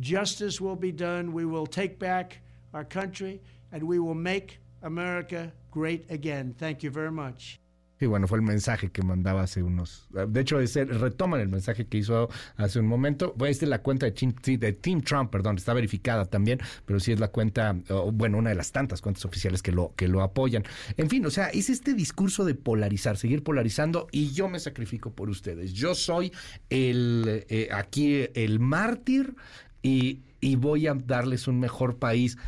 justice 0.00 0.60
will 0.60 0.76
be 0.76 0.90
done. 0.92 1.32
We 1.32 1.44
will 1.44 1.66
take 1.66 1.98
back 1.98 2.38
our 2.72 2.84
country, 2.84 3.40
and 3.72 3.82
we 3.82 3.98
will 3.98 4.14
make 4.14 4.60
America 4.82 5.52
great 5.70 6.10
again. 6.10 6.54
Thank 6.58 6.82
you 6.82 6.90
very 6.90 7.12
much. 7.12 7.60
Sí, 8.00 8.06
bueno, 8.06 8.26
fue 8.26 8.38
el 8.38 8.42
mensaje 8.42 8.90
que 8.90 9.02
mandaba 9.02 9.42
hace 9.42 9.62
unos. 9.62 10.08
De 10.10 10.40
hecho, 10.40 10.58
ese, 10.58 10.86
retoman 10.86 11.38
el 11.38 11.50
mensaje 11.50 11.86
que 11.86 11.98
hizo 11.98 12.30
hace 12.56 12.80
un 12.80 12.86
momento. 12.86 13.34
Pues, 13.34 13.50
esta 13.50 13.66
es 13.66 13.68
la 13.68 13.82
cuenta 13.82 14.06
de 14.06 14.72
Team, 14.72 15.02
Trump, 15.02 15.30
perdón, 15.30 15.58
está 15.58 15.74
verificada 15.74 16.24
también, 16.24 16.60
pero 16.86 16.98
sí 16.98 17.12
es 17.12 17.20
la 17.20 17.28
cuenta, 17.28 17.76
bueno, 18.14 18.38
una 18.38 18.48
de 18.48 18.56
las 18.56 18.72
tantas 18.72 19.02
cuentas 19.02 19.26
oficiales 19.26 19.60
que 19.60 19.70
lo, 19.70 19.92
que 19.96 20.08
lo 20.08 20.22
apoyan. 20.22 20.64
En 20.96 21.10
fin, 21.10 21.26
o 21.26 21.30
sea, 21.30 21.48
es 21.48 21.68
este 21.68 21.92
discurso 21.92 22.46
de 22.46 22.54
polarizar, 22.54 23.18
seguir 23.18 23.42
polarizando, 23.42 24.06
y 24.12 24.30
yo 24.30 24.48
me 24.48 24.60
sacrifico 24.60 25.12
por 25.12 25.28
ustedes. 25.28 25.74
Yo 25.74 25.94
soy 25.94 26.32
el 26.70 27.44
eh, 27.50 27.68
aquí 27.70 28.28
el 28.32 28.60
mártir 28.60 29.36
y, 29.82 30.22
y 30.40 30.56
voy 30.56 30.86
a 30.86 30.94
darles 30.94 31.48
un 31.48 31.60
mejor 31.60 31.98
país. 31.98 32.38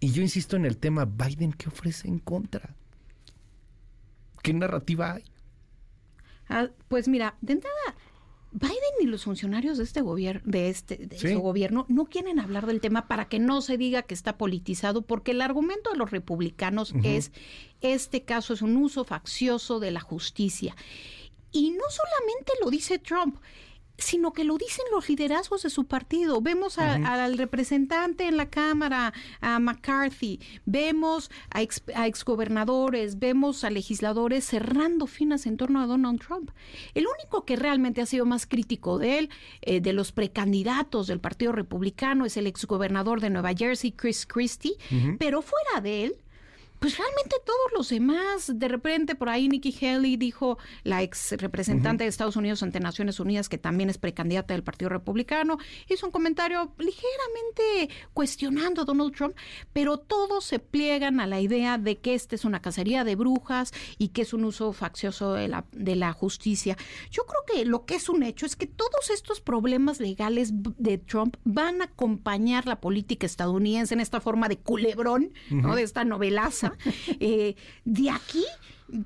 Y 0.00 0.12
yo 0.12 0.22
insisto 0.22 0.56
en 0.56 0.66
el 0.66 0.76
tema, 0.78 1.04
Biden, 1.04 1.52
¿qué 1.52 1.68
ofrece 1.68 2.08
en 2.08 2.18
contra? 2.18 2.74
¿Qué 4.42 4.52
narrativa 4.52 5.14
hay? 5.14 5.24
Ah, 6.48 6.68
pues 6.88 7.08
mira, 7.08 7.36
de 7.40 7.54
entrada, 7.54 7.96
Biden 8.52 8.74
y 9.00 9.06
los 9.06 9.24
funcionarios 9.24 9.78
de 9.78 9.84
este 9.84 10.00
gobierno, 10.02 10.42
de 10.44 10.68
este, 10.68 10.96
de 10.96 11.18
Sí. 11.18 11.32
su 11.32 11.40
gobierno, 11.40 11.84
no 11.88 12.06
quieren 12.06 12.38
hablar 12.38 12.66
del 12.66 12.80
tema 12.80 13.08
para 13.08 13.28
que 13.28 13.38
no 13.38 13.60
se 13.60 13.76
diga 13.76 14.02
que 14.02 14.14
está 14.14 14.38
politizado, 14.38 15.02
porque 15.02 15.32
el 15.32 15.40
argumento 15.42 15.90
de 15.90 15.98
los 15.98 16.10
republicanos 16.10 16.94
es 17.02 17.32
este 17.80 18.22
caso 18.24 18.54
es 18.54 18.62
un 18.62 18.76
uso 18.76 19.04
faccioso 19.04 19.80
de 19.80 19.90
la 19.90 20.00
justicia. 20.00 20.76
Y 21.52 21.70
no 21.70 21.84
solamente 21.90 22.52
lo 22.62 22.70
dice 22.70 22.98
Trump, 22.98 23.36
sino 23.98 24.32
que 24.32 24.44
lo 24.44 24.58
dicen 24.58 24.84
los 24.92 25.08
liderazgos 25.08 25.62
de 25.62 25.70
su 25.70 25.84
partido. 25.86 26.40
Vemos 26.40 26.78
a- 26.78 26.96
al 27.24 27.38
representante 27.38 28.26
en 28.28 28.36
la 28.36 28.50
Cámara, 28.50 29.12
a 29.40 29.58
McCarthy, 29.58 30.40
vemos 30.66 31.30
a, 31.50 31.62
ex, 31.62 31.82
a 31.94 32.06
exgobernadores, 32.06 33.18
vemos 33.18 33.64
a 33.64 33.70
legisladores 33.70 34.44
cerrando 34.44 35.06
finas 35.06 35.46
en 35.46 35.56
torno 35.56 35.80
a 35.80 35.86
Donald 35.86 36.20
Trump. 36.20 36.50
El 36.94 37.06
único 37.06 37.44
que 37.44 37.56
realmente 37.56 38.00
ha 38.02 38.06
sido 38.06 38.24
más 38.26 38.46
crítico 38.46 38.98
de 38.98 39.18
él, 39.18 39.30
eh, 39.62 39.80
de 39.80 39.92
los 39.92 40.12
precandidatos 40.12 41.06
del 41.06 41.20
Partido 41.20 41.52
Republicano, 41.52 42.26
es 42.26 42.36
el 42.36 42.46
exgobernador 42.46 43.20
de 43.20 43.30
Nueva 43.30 43.54
Jersey, 43.54 43.92
Chris 43.92 44.26
Christie, 44.26 44.76
pero 45.18 45.42
fuera 45.42 45.80
de 45.82 46.04
él, 46.04 46.16
pues 46.78 46.98
realmente 46.98 47.36
todos 47.44 47.72
los 47.74 47.88
demás, 47.88 48.52
de 48.54 48.68
repente 48.68 49.14
por 49.14 49.28
ahí 49.28 49.48
Nikki 49.48 49.74
Haley 49.84 50.16
dijo, 50.16 50.58
la 50.82 51.02
ex 51.02 51.32
representante 51.38 52.04
de 52.04 52.08
Estados 52.08 52.36
Unidos 52.36 52.62
ante 52.62 52.80
Naciones 52.80 53.20
Unidas, 53.20 53.48
que 53.48 53.58
también 53.58 53.90
es 53.90 53.98
precandidata 53.98 54.54
del 54.54 54.62
Partido 54.62 54.88
Republicano, 54.88 55.58
hizo 55.88 56.06
un 56.06 56.12
comentario 56.12 56.72
ligeramente 56.78 57.94
cuestionando 58.12 58.82
a 58.82 58.84
Donald 58.84 59.14
Trump, 59.14 59.36
pero 59.72 59.98
todos 59.98 60.44
se 60.44 60.58
pliegan 60.58 61.20
a 61.20 61.26
la 61.26 61.40
idea 61.40 61.78
de 61.78 61.98
que 61.98 62.14
esta 62.14 62.34
es 62.34 62.44
una 62.44 62.60
cacería 62.60 63.04
de 63.04 63.16
brujas 63.16 63.72
y 63.98 64.08
que 64.08 64.22
es 64.22 64.32
un 64.32 64.44
uso 64.44 64.72
faccioso 64.72 65.34
de 65.34 65.48
la, 65.48 65.64
de 65.72 65.96
la 65.96 66.12
justicia. 66.12 66.76
Yo 67.10 67.24
creo 67.24 67.40
que 67.46 67.64
lo 67.64 67.84
que 67.84 67.94
es 67.94 68.08
un 68.08 68.22
hecho 68.22 68.46
es 68.46 68.56
que 68.56 68.66
todos 68.66 69.10
estos 69.10 69.40
problemas 69.40 70.00
legales 70.00 70.50
de 70.52 70.98
Trump 70.98 71.36
van 71.44 71.80
a 71.80 71.86
acompañar 71.86 72.66
la 72.66 72.80
política 72.80 73.26
estadounidense 73.26 73.94
en 73.94 74.00
esta 74.00 74.20
forma 74.20 74.48
de 74.48 74.58
culebrón, 74.58 75.32
¿no? 75.50 75.74
de 75.74 75.82
esta 75.82 76.04
novelaza, 76.04 76.65
eh, 77.20 77.54
de 77.84 78.10
aquí 78.10 78.44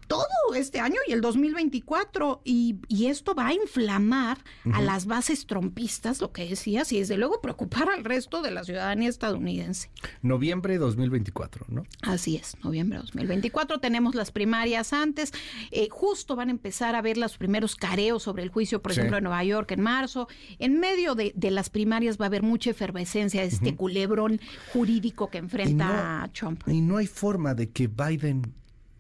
todo 0.09 0.27
este 0.55 0.79
año 0.81 0.97
y 1.09 1.13
el 1.13 1.21
2024 1.21 2.43
y, 2.45 2.77
y 2.89 3.07
esto 3.07 3.35
va 3.35 3.49
a 3.49 3.55
inflamar 3.55 4.39
a 4.73 4.83
las 4.83 5.07
bases 5.07 5.47
trompistas, 5.47 6.21
lo 6.21 6.33
que 6.33 6.47
decías, 6.49 6.93
y 6.93 6.99
desde 6.99 7.17
luego 7.17 7.41
preocupar 7.41 7.89
al 7.89 8.05
resto 8.05 8.43
de 8.43 8.51
la 8.51 8.65
ciudadanía 8.65 9.09
estadounidense. 9.09 9.91
Noviembre 10.23 10.79
2024, 10.79 11.67
¿no? 11.69 11.85
Así 12.03 12.37
es, 12.37 12.57
noviembre 12.63 12.99
de 12.99 13.03
2024 13.05 13.79
tenemos 13.79 14.15
las 14.15 14.31
primarias 14.33 14.93
antes, 14.93 15.33
eh, 15.71 15.89
justo 15.91 16.37
van 16.37 16.49
a 16.49 16.53
empezar 16.53 16.95
a 16.95 17.03
ver 17.03 17.17
los 17.17 17.39
primeros 17.39 17.75
careos 17.77 18.23
sobre 18.23 18.43
el 18.43 18.51
juicio, 18.51 18.83
por 18.83 18.93
Sí. 18.93 19.01
ejemplo, 19.01 19.17
de 19.17 19.23
Nueva 19.23 19.45
York 19.45 19.71
en 19.73 19.81
marzo. 19.81 20.29
En 20.59 20.79
medio 20.81 21.15
de, 21.15 21.33
de 21.37 21.51
las 21.51 21.71
primarias 21.71 22.19
va 22.21 22.25
a 22.25 22.29
haber 22.29 22.43
mucha 22.43 22.71
efervescencia 22.71 23.41
de 23.43 23.47
este 23.49 23.77
culebrón 23.77 24.41
jurídico 24.73 25.31
que 25.31 25.39
enfrenta 25.39 26.23
a 26.23 26.29
Trump. 26.29 26.63
y 26.67 26.81
no 26.81 26.97
hay 26.99 27.07
forma 27.07 27.55
de 27.55 27.71
que 27.71 27.87
Biden 27.87 28.53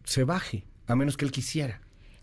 se 0.04 0.24
baje, 0.24 0.64
a 0.90 0.96
menos 0.96 1.16
que 1.16 1.24
él 1.24 1.31
quisiera. 1.31 1.81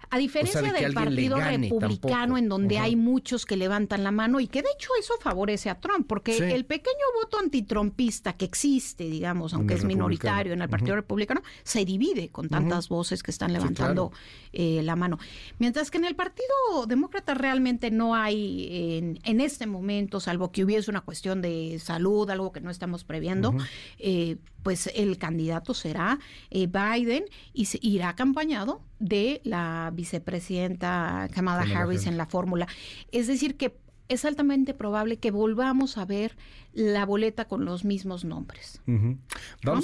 A 0.10 0.18
diferencia 0.18 0.62
de 0.62 0.72
del 0.72 0.94
Partido 0.94 1.38
Republicano, 1.38 1.90
tampoco. 2.36 2.38
en 2.38 2.50
donde 2.50 2.80
hay 2.80 2.96
muchos 2.96 3.46
que 3.46 3.58
levantan 3.58 4.04
la 4.04 4.12
mano 4.12 4.40
y 4.40 4.48
que 4.48 4.62
de 4.62 4.70
hecho 4.76 4.90
eso 5.00 5.14
favorece 5.20 5.70
a 5.70 5.80
Trump, 5.80 6.06
porque 6.08 6.34
Sí. 6.34 6.44
el 6.44 6.66
pequeño 6.66 6.96
voto 7.22 7.40
antitrumpista 7.40 8.34
que 8.34 8.46
existe, 8.46 9.06
digamos, 9.06 9.54
aunque 9.54 9.74
es 9.74 9.84
minoritario 9.84 10.54
en 10.54 10.62
el 10.62 10.70
Partido. 10.70 10.96
Republicano, 10.96 11.42
se 11.64 11.84
divide 11.86 12.30
con 12.30 12.50
tantas 12.50 12.90
voces 12.90 13.24
que 13.24 13.32
están 13.32 13.54
levantando 13.54 14.12
eh, 14.54 14.82
la 14.84 14.96
mano. 14.96 15.20
Mientras 15.60 15.92
que 15.92 15.98
en 15.98 16.06
el 16.06 16.16
Partido 16.16 16.86
Demócrata 16.88 17.34
realmente 17.34 17.92
no 17.92 18.16
hay 18.16 18.68
en, 18.72 19.20
en 19.24 19.42
este 19.42 19.68
momento, 19.68 20.20
salvo 20.20 20.52
que 20.52 20.64
hubiese 20.64 20.90
una 20.90 21.02
cuestión 21.02 21.42
de 21.42 21.80
salud, 21.80 22.30
algo 22.30 22.52
que 22.52 22.62
no 22.62 22.70
estamos 22.72 23.04
previendo, 23.04 23.54
eh, 24.00 24.38
pues 24.64 24.90
el 24.96 25.18
candidato 25.18 25.74
será 25.74 26.20
eh, 26.50 26.68
Biden 26.68 27.26
y 27.54 27.66
se 27.66 27.80
irá 27.82 28.10
acompañado 28.10 28.82
de 29.00 29.42
la 29.44 29.92
vicepresidenta 29.98 31.28
Kamala, 31.34 31.64
Harris 31.78 32.08
en 32.08 32.16
la 32.18 32.26
fórmula. 32.26 32.68
Es 33.12 33.28
decir, 33.28 33.58
que 33.58 33.76
es 34.08 34.24
altamente 34.24 34.74
probable 34.74 35.18
que 35.18 35.32
volvamos 35.32 35.98
a 35.98 36.06
ver 36.06 36.38
la 36.74 37.06
boleta 37.06 37.46
con 37.46 37.66
los 37.66 37.84
mismos 37.84 38.24
nombres. 38.24 38.80
Vamos 38.86 39.18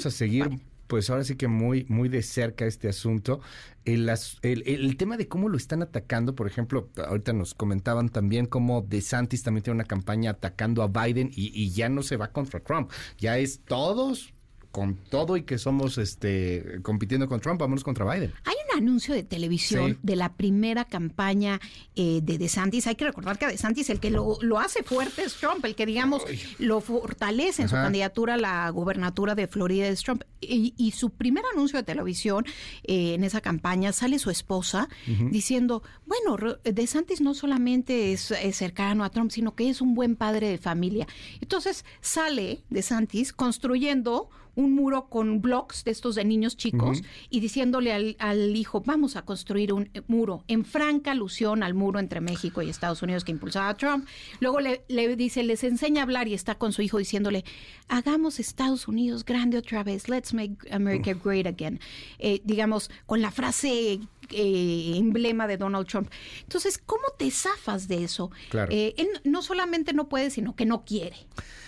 ¿No? 0.04 0.08
a 0.08 0.10
seguir, 0.10 0.44
Vale. 0.48 0.60
pues 0.86 1.10
ahora 1.10 1.24
sí 1.24 1.36
que 1.36 1.46
muy, 1.48 1.84
muy 1.90 2.08
de 2.08 2.22
cerca 2.22 2.64
este 2.64 2.88
asunto. 2.88 3.40
El, 3.84 4.08
el, 4.40 4.62
el 4.66 4.96
tema 4.96 5.18
de 5.18 5.28
cómo 5.28 5.50
lo 5.50 5.58
están 5.58 5.82
atacando, 5.82 6.34
por 6.34 6.46
ejemplo, 6.46 6.88
ahorita 7.06 7.34
nos 7.34 7.52
comentaban 7.52 8.08
también 8.08 8.46
cómo 8.46 8.80
DeSantis 8.80 9.42
también 9.42 9.62
tiene 9.62 9.74
una 9.74 9.84
campaña 9.84 10.30
atacando 10.30 10.82
a 10.82 10.88
Biden 10.88 11.30
y, 11.34 11.52
y 11.52 11.70
ya 11.70 11.90
no 11.90 12.02
se 12.02 12.16
va 12.16 12.28
contra 12.28 12.60
Trump, 12.60 12.90
ya 13.18 13.36
es 13.36 13.60
todos 13.60 14.32
con 14.70 14.96
todo 14.96 15.36
y 15.36 15.42
que 15.42 15.56
somos 15.58 15.98
este 15.98 16.80
compitiendo 16.82 17.28
con 17.28 17.40
Trump, 17.40 17.60
vámonos 17.60 17.84
contra 17.84 18.10
Biden. 18.12 18.32
Hay 18.44 18.56
anuncio 18.74 19.14
de 19.14 19.22
televisión 19.22 19.92
Sí. 19.92 19.98
de 20.02 20.16
la 20.16 20.32
primera 20.34 20.84
campaña 20.84 21.60
eh, 21.96 22.20
de 22.22 22.38
DeSantis. 22.38 22.86
Hay 22.86 22.94
que 22.96 23.04
recordar 23.04 23.38
que 23.38 23.46
a 23.46 23.48
DeSantis 23.48 23.88
el 23.90 24.00
que 24.00 24.10
lo, 24.10 24.36
lo 24.42 24.58
hace 24.58 24.82
fuerte 24.82 25.22
es 25.24 25.34
Trump, 25.34 25.64
el 25.64 25.74
que 25.74 25.86
digamos 25.86 26.22
lo 26.58 26.80
fortalece 26.80 27.62
en 27.62 27.68
su 27.68 27.74
candidatura 27.74 28.34
a 28.34 28.36
la 28.36 28.68
gobernatura 28.70 29.34
de 29.34 29.46
Florida 29.46 29.86
es 29.88 30.02
Trump. 30.02 30.22
Y, 30.40 30.74
y 30.76 30.90
su 30.90 31.10
primer 31.10 31.44
anuncio 31.54 31.78
de 31.78 31.82
televisión 31.84 32.44
eh, 32.82 33.14
en 33.14 33.24
esa 33.24 33.40
campaña 33.40 33.92
sale 33.92 34.18
su 34.18 34.30
esposa 34.30 34.88
diciendo, 35.30 35.82
bueno, 36.06 36.36
DeSantis 36.64 37.20
no 37.20 37.34
solamente 37.34 38.12
es, 38.12 38.30
es 38.30 38.56
cercano 38.56 39.04
a 39.04 39.10
Trump, 39.10 39.30
sino 39.30 39.54
que 39.54 39.68
es 39.70 39.80
un 39.80 39.94
buen 39.94 40.16
padre 40.16 40.48
de 40.48 40.58
familia. 40.58 41.06
Entonces 41.40 41.84
sale 42.00 42.62
DeSantis 42.70 43.32
construyendo 43.32 44.28
un 44.56 44.72
muro 44.72 45.08
con 45.08 45.40
blocks 45.40 45.82
de 45.82 45.90
estos 45.90 46.14
de 46.14 46.24
niños 46.24 46.56
chicos 46.56 47.02
y 47.28 47.40
diciéndole 47.40 47.92
al, 47.92 48.14
al 48.20 48.54
hijo, 48.64 48.80
vamos 48.80 49.16
a 49.16 49.22
construir 49.22 49.72
un 49.72 49.90
eh, 49.92 50.00
muro 50.08 50.42
en 50.48 50.64
franca 50.64 51.12
alusión 51.12 51.62
al 51.62 51.74
muro 51.74 51.98
entre 51.98 52.20
México 52.20 52.62
y 52.62 52.70
Estados 52.70 53.02
Unidos 53.02 53.22
que 53.24 53.32
impulsaba 53.32 53.74
Trump. 53.76 54.08
Luego 54.40 54.60
le, 54.60 54.84
le 54.88 55.16
dice, 55.16 55.42
les 55.42 55.62
enseña 55.64 56.00
a 56.00 56.04
hablar 56.04 56.28
y 56.28 56.34
está 56.34 56.54
con 56.54 56.72
su 56.72 56.80
hijo 56.82 56.98
diciéndole, 56.98 57.44
hagamos 57.88 58.40
Estados 58.40 58.88
Unidos 58.88 59.24
grande 59.24 59.58
otra 59.58 59.84
vez, 59.84 60.08
let's 60.08 60.32
make 60.32 60.56
America 60.70 61.12
great 61.12 61.46
again. 61.46 61.78
Eh, 62.18 62.40
digamos, 62.44 62.90
con 63.06 63.20
la 63.20 63.30
frase 63.30 64.00
eh, 64.30 64.94
emblema 64.96 65.46
de 65.46 65.56
Donald 65.56 65.86
Trump. 65.86 66.10
Entonces, 66.42 66.78
¿cómo 66.78 67.04
te 67.18 67.30
zafas 67.30 67.88
de 67.88 68.04
eso? 68.04 68.30
Claro. 68.50 68.70
Eh, 68.72 68.94
él 68.96 69.08
no 69.24 69.42
solamente 69.42 69.92
no 69.92 70.08
puede, 70.08 70.30
sino 70.30 70.54
que 70.56 70.66
no 70.66 70.84
quiere. 70.84 71.16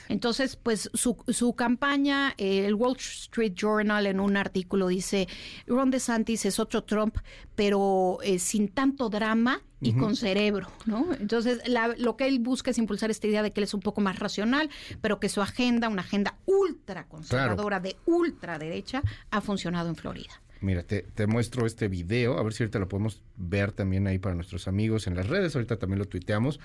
Entonces, 0.08 0.54
pues 0.54 0.88
su, 0.94 1.16
su 1.26 1.54
campaña, 1.54 2.32
eh, 2.38 2.64
el 2.66 2.74
Wall 2.74 2.96
Street 2.96 3.54
Journal 3.54 4.06
en 4.06 4.20
un 4.20 4.36
artículo 4.36 4.86
dice, 4.86 5.26
Ron 5.66 5.90
DeSantis 5.90 6.44
es 6.46 6.60
otro 6.60 6.84
Trump, 6.84 7.16
pero 7.56 8.18
eh, 8.22 8.38
sin 8.38 8.68
tanto 8.68 9.08
drama 9.08 9.62
y 9.80 9.92
con 9.94 10.14
cerebro, 10.16 10.68
¿no? 10.86 11.12
Entonces, 11.20 11.60
la- 11.66 11.94
lo 11.98 12.16
que 12.16 12.26
él 12.28 12.38
busca 12.38 12.70
es 12.70 12.78
impulsar 12.78 13.10
esta 13.10 13.26
idea 13.26 13.42
de 13.42 13.50
que 13.50 13.60
él 13.60 13.64
es 13.64 13.74
un 13.74 13.80
poco 13.80 14.00
más 14.00 14.18
racional, 14.20 14.70
pero 15.00 15.18
que 15.20 15.28
su 15.28 15.42
agenda, 15.42 15.88
una 15.88 16.02
agenda 16.02 16.36
ultra 16.46 17.08
conservadora 17.08 17.80
de 17.80 17.96
ultraderecha, 18.06 19.02
ha 19.30 19.40
funcionado 19.40 19.88
en 19.88 19.96
Florida. 19.96 20.40
Mira, 20.60 20.82
te, 20.82 21.02
te 21.02 21.26
muestro 21.26 21.66
este 21.66 21.88
video, 21.88 22.38
a 22.38 22.42
ver 22.42 22.52
si 22.52 22.62
ahorita 22.62 22.78
lo 22.78 22.88
podemos 22.88 23.20
ver 23.36 23.72
también 23.72 24.06
ahí 24.06 24.18
para 24.18 24.34
nuestros 24.34 24.68
amigos 24.68 25.06
en 25.06 25.14
las 25.14 25.28
redes, 25.28 25.54
ahorita 25.54 25.78
también 25.78 25.98
lo 25.98 26.06
tuiteamos. 26.06 26.60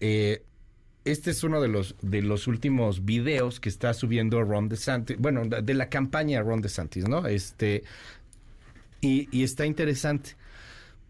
Eh, 0.00 0.44
este 1.04 1.32
es 1.32 1.44
uno 1.44 1.60
de 1.60 1.68
los, 1.68 1.96
de 2.00 2.22
los 2.22 2.46
últimos 2.46 3.04
videos 3.04 3.60
que 3.60 3.68
está 3.68 3.92
subiendo 3.92 4.42
Ron 4.42 4.68
DeSantis, 4.68 5.18
bueno, 5.18 5.44
de 5.44 5.74
la 5.74 5.88
campaña 5.88 6.42
Ron 6.42 6.62
DeSantis, 6.62 7.08
¿no? 7.08 7.26
Este, 7.26 7.82
y, 9.00 9.28
y 9.30 9.42
está 9.42 9.66
interesante, 9.66 10.36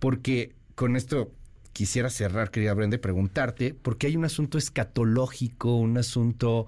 porque 0.01 0.53
con 0.75 0.97
esto 0.97 1.31
quisiera 1.73 2.09
cerrar, 2.11 2.51
querida 2.51 2.75
Brenda, 2.75 2.97
y 2.97 3.01
preguntarte, 3.01 3.75
porque 3.81 4.07
hay 4.07 4.17
un 4.17 4.25
asunto 4.25 4.59
escatológico, 4.59 5.77
un 5.77 5.99
asunto 5.99 6.67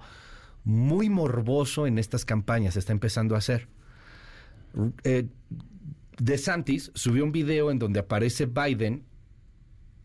muy 0.63 1.09
morboso 1.09 1.87
en 1.87 1.97
estas 1.97 2.25
campañas, 2.25 2.73
se 2.73 2.79
está 2.79 2.91
empezando 2.91 3.35
a 3.35 3.39
hacer. 3.39 3.67
Eh, 5.03 5.27
DeSantis 6.19 6.91
subió 6.95 7.23
un 7.23 7.31
video 7.31 7.71
en 7.71 7.79
donde 7.79 7.99
aparece 7.99 8.45
Biden 8.45 9.03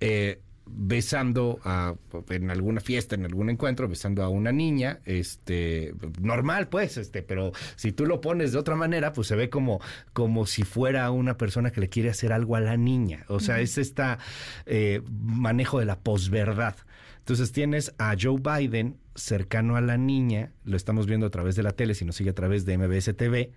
eh, 0.00 0.42
besando 0.66 1.58
a, 1.64 1.94
en 2.30 2.50
alguna 2.50 2.80
fiesta, 2.80 3.14
en 3.14 3.24
algún 3.24 3.50
encuentro, 3.50 3.88
besando 3.88 4.22
a 4.22 4.28
una 4.28 4.52
niña, 4.52 5.00
este, 5.04 5.94
normal 6.20 6.68
pues, 6.68 6.96
este, 6.96 7.22
pero 7.22 7.52
si 7.76 7.92
tú 7.92 8.06
lo 8.06 8.20
pones 8.20 8.52
de 8.52 8.58
otra 8.58 8.76
manera, 8.76 9.12
pues 9.12 9.28
se 9.28 9.36
ve 9.36 9.50
como, 9.50 9.80
como 10.12 10.46
si 10.46 10.62
fuera 10.62 11.10
una 11.10 11.36
persona 11.36 11.70
que 11.70 11.80
le 11.80 11.88
quiere 11.88 12.10
hacer 12.10 12.32
algo 12.32 12.56
a 12.56 12.60
la 12.60 12.76
niña. 12.76 13.24
O 13.28 13.40
sea, 13.40 13.60
es 13.60 13.78
esta 13.78 14.18
eh, 14.66 15.02
manejo 15.10 15.78
de 15.78 15.84
la 15.84 15.98
posverdad. 15.98 16.76
Entonces 17.18 17.52
tienes 17.52 17.94
a 17.98 18.16
Joe 18.20 18.40
Biden 18.40 18.98
cercano 19.14 19.76
a 19.76 19.80
la 19.80 19.96
niña, 19.96 20.52
lo 20.64 20.76
estamos 20.76 21.06
viendo 21.06 21.26
a 21.26 21.30
través 21.30 21.54
de 21.54 21.62
la 21.62 21.72
tele, 21.72 21.94
si 21.94 22.04
nos 22.04 22.16
sigue 22.16 22.30
a 22.30 22.34
través 22.34 22.64
de 22.64 22.78
MBS 22.78 23.14
TV, 23.16 23.52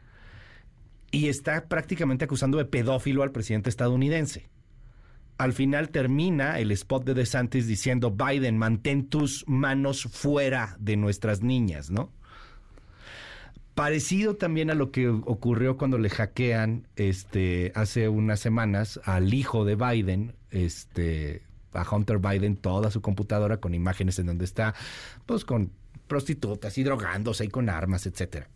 y 1.12 1.28
está 1.28 1.68
prácticamente 1.68 2.26
acusando 2.26 2.58
de 2.58 2.66
pedófilo 2.66 3.24
al 3.24 3.32
presidente 3.32 3.70
estadounidense. 3.70 4.50
Al 5.38 5.54
final 5.54 5.90
termina 5.90 6.60
el 6.60 6.72
spot 6.72 7.04
de 7.04 7.14
DeSantis 7.14 7.68
diciendo, 7.68 8.12
Biden, 8.12 8.58
mantén 8.58 9.08
tus 9.08 9.44
manos 9.48 10.04
fuera 10.04 10.78
de 10.80 10.96
nuestras 10.96 11.42
niñas, 11.42 11.92
¿no? 11.92 12.12
Parecido 13.74 14.38
también 14.38 14.72
a 14.72 14.74
lo 14.74 14.92
que 14.92 15.10
ocurrió 15.10 15.76
cuando 15.76 15.98
le 15.98 16.10
hackean 16.10 16.88
este, 16.96 17.74
hace 17.76 18.08
unas 18.08 18.40
semanas 18.40 19.02
al 19.04 19.34
hijo 19.34 19.66
de 19.66 19.76
Biden, 19.76 20.36
este, 20.52 21.42
a 21.74 21.86
Hunter 21.90 22.20
Biden, 22.20 22.56
toda 22.56 22.90
su 22.90 23.02
computadora 23.02 23.58
con 23.58 23.74
imágenes 23.74 24.18
en 24.20 24.28
donde 24.28 24.46
está, 24.46 24.74
pues 25.26 25.44
con 25.44 25.72
prostitutas 26.08 26.78
y 26.78 26.84
drogándose 26.84 27.44
y 27.44 27.50
con 27.50 27.70
armas, 27.70 28.06
etcétera. 28.06 28.50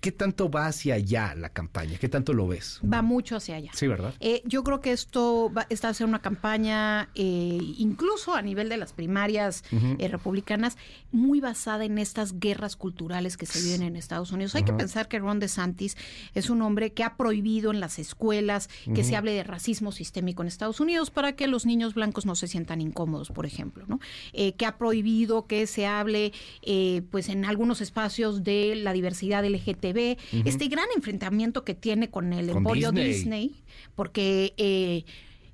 ¿Qué 0.00 0.12
tanto 0.12 0.48
va 0.50 0.66
hacia 0.66 0.94
allá 0.94 1.34
la 1.34 1.48
campaña? 1.48 1.98
¿Qué 1.98 2.08
tanto 2.08 2.32
lo 2.32 2.46
ves? 2.46 2.80
Va 2.84 3.02
mucho 3.02 3.36
hacia 3.36 3.56
allá. 3.56 3.70
Sí, 3.74 3.88
¿verdad? 3.88 4.14
Eh, 4.20 4.42
yo 4.44 4.62
creo 4.62 4.80
que 4.80 4.92
esto 4.92 5.50
va, 5.52 5.66
está 5.68 5.88
a 5.88 5.94
ser 5.94 6.06
una 6.06 6.20
campaña, 6.20 7.08
eh, 7.14 7.58
incluso 7.78 8.34
a 8.34 8.42
nivel 8.42 8.68
de 8.68 8.76
las 8.76 8.92
primarias 8.92 9.64
eh, 9.98 10.08
republicanas, 10.08 10.76
muy 11.10 11.40
basada 11.40 11.84
en 11.84 11.98
estas 11.98 12.38
guerras 12.38 12.76
culturales 12.76 13.36
que 13.36 13.46
se 13.46 13.60
viven 13.60 13.82
en 13.82 13.96
Estados 13.96 14.32
Unidos. 14.32 14.54
Hay 14.54 14.62
que 14.62 14.72
pensar 14.72 15.08
que 15.08 15.18
Ron 15.18 15.40
DeSantis 15.40 15.96
es 16.34 16.50
un 16.50 16.62
hombre 16.62 16.92
que 16.92 17.02
ha 17.02 17.16
prohibido 17.16 17.72
en 17.72 17.80
las 17.80 17.98
escuelas 17.98 18.68
que 18.94 19.02
se 19.02 19.16
hable 19.16 19.32
de 19.32 19.42
racismo 19.42 19.92
sistémico 19.92 20.42
en 20.42 20.48
Estados 20.48 20.78
Unidos 20.78 21.10
para 21.10 21.32
que 21.32 21.46
los 21.48 21.66
niños 21.66 21.94
blancos 21.94 22.26
no 22.26 22.36
se 22.36 22.48
sientan 22.48 22.80
incómodos, 22.80 23.30
por 23.30 23.46
ejemplo, 23.46 23.84
¿no? 23.88 23.98
Que 24.32 24.66
ha 24.66 24.78
prohibido 24.78 25.46
que 25.46 25.66
se 25.66 25.86
hable, 25.86 26.32
pues, 27.10 27.28
en 27.28 27.44
algunos 27.44 27.80
espacios 27.80 28.44
de 28.44 28.76
la 28.76 28.92
diversidad 28.92 29.42
LGTB. 29.92 30.46
Este 30.46 30.68
gran 30.68 30.86
enfrentamiento 30.94 31.64
que 31.64 31.74
tiene 31.74 32.10
con 32.10 32.32
el 32.32 32.48
Con 32.48 32.58
emporio 32.58 32.92
Disney. 32.92 33.08
Disney, 33.12 33.64
porque 33.94 34.54
eh, 34.56 35.04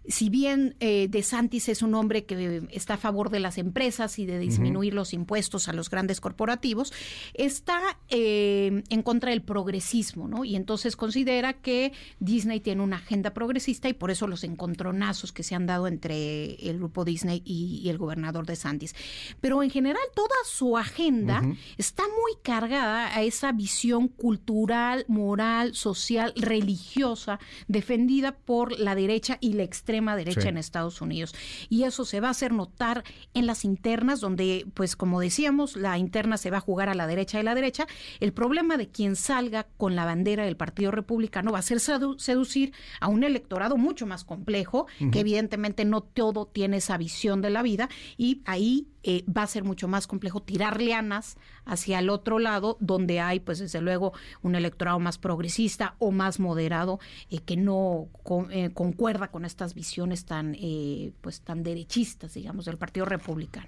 si 0.07 0.31
bien 0.31 0.75
eh, 0.81 1.07
DeSantis 1.09 1.69
es 1.69 1.83
un 1.83 1.95
hombre 1.95 2.25
que 2.25 2.63
está 2.71 2.95
a 2.95 2.99
favor 2.99 3.31
de 3.31 3.41
las 3.41 3.59
empresas 3.59 4.19
y 4.19 4.27
de 4.27 4.39
disminuir 4.39 4.95
los 4.95 5.13
impuestos 5.13 5.69
a 5.69 5.73
los 5.73 5.91
grandes 5.91 6.21
corporativos, 6.21 6.93
está 7.35 7.81
eh, 8.09 8.83
en 8.89 9.03
contra 9.03 9.31
del 9.31 9.43
progresismo, 9.43 10.27
¿no? 10.27 10.45
Y 10.45 10.57
entonces 10.57 10.97
considera 10.97 11.53
que 11.53 11.93
Disney 12.19 12.61
tiene 12.61 12.83
una 12.83 12.97
agenda 12.97 13.33
progresista 13.33 13.89
y 13.89 13.93
por 13.93 14.11
eso 14.11 14.27
los 14.27 14.43
encontronazos 14.43 15.33
que 15.33 15.45
se 15.45 15.55
han 15.55 15.67
dado 15.67 15.87
entre 15.87 16.55
el 16.69 16.79
grupo 16.79 17.05
Disney 17.05 17.43
y, 17.45 17.81
y 17.85 17.89
el 17.89 17.99
gobernador 17.99 18.47
DeSantis. 18.47 18.95
Pero 19.41 19.63
en 19.63 19.71
general 19.71 20.03
toda 20.15 20.35
su 20.45 20.77
agenda 20.77 21.43
está 21.79 22.03
muy 22.03 22.33
cargada 22.43 23.15
a 23.15 23.23
esa 23.23 23.53
visión 23.53 24.09
cultural, 24.09 25.05
moral, 25.07 25.75
social, 25.75 26.33
religiosa, 26.37 27.39
defendida 27.69 28.33
por 28.33 28.79
la 28.79 28.95
derecha 28.95 29.39
y 29.41 29.53
la 29.53 29.63
extrema 29.63 29.92
derecha 30.01 30.41
Sí. 30.43 30.49
en 30.49 30.57
Estados 30.57 31.01
Unidos. 31.01 31.35
Y 31.69 31.83
eso 31.85 32.05
se 32.05 32.21
va 32.21 32.29
a 32.29 32.31
hacer 32.33 32.53
notar 32.53 33.05
en 33.35 33.47
las 33.47 33.65
internas, 33.65 34.21
donde, 34.21 34.67
pues 34.75 34.97
como 34.97 35.21
decíamos, 35.21 35.77
la 35.77 35.99
interna 35.99 36.37
se 36.37 36.51
va 36.51 36.59
a 36.59 36.61
jugar 36.61 36.89
a 36.89 36.95
la 36.95 37.07
derecha 37.07 37.39
de 37.39 37.45
la 37.45 37.55
derecha. 37.55 37.87
El 38.21 38.33
problema 38.33 38.77
de 38.77 38.89
quien 38.89 39.17
salga 39.17 39.67
con 39.77 39.95
la 39.97 40.05
bandera 40.05 40.45
del 40.45 40.57
Partido 40.57 40.91
Republicano 40.91 41.53
va 41.53 41.59
a 41.59 41.63
ser 41.63 41.79
sedu- 41.79 42.19
seducir 42.19 42.73
a 43.01 43.09
un 43.09 43.25
electorado 43.25 43.77
mucho 43.77 44.07
más 44.07 44.25
complejo, 44.25 44.87
que 45.13 45.21
evidentemente 45.21 45.85
no 45.85 46.01
todo 46.01 46.47
tiene 46.47 46.79
esa 46.79 46.97
visión 46.97 47.43
de 47.43 47.51
la 47.51 47.63
vida, 47.63 47.89
y 48.17 48.43
ahí 48.45 48.87
eh, 49.05 49.25
va 49.27 49.43
a 49.43 49.47
ser 49.49 49.65
mucho 49.65 49.89
más 49.89 50.07
complejo 50.07 50.43
tirar 50.43 50.81
lianas 50.81 51.37
hacia 51.65 51.99
el 51.99 52.09
otro 52.09 52.39
lado, 52.39 52.77
donde 52.79 53.19
hay, 53.19 53.41
pues 53.41 53.59
desde 53.59 53.81
luego, 53.81 54.13
un 54.43 54.55
electorado 54.55 55.01
más 55.01 55.19
progresista 55.19 55.97
o 55.99 56.13
más 56.13 56.39
moderado 56.39 57.01
eh, 57.29 57.41
que 57.41 57.57
no 57.57 58.07
con- 58.23 58.53
eh, 58.53 58.71
concuerda 58.73 59.29
con 59.33 59.45
estas 59.45 59.75
visiones 59.83 60.25
tan, 60.25 60.55
eh, 60.61 61.11
pues 61.21 61.41
tan 61.41 61.65
derechistas, 61.65 62.35
digamos, 62.35 62.67
del 62.67 62.77
Partido 62.77 63.05
Republicano. 63.05 63.67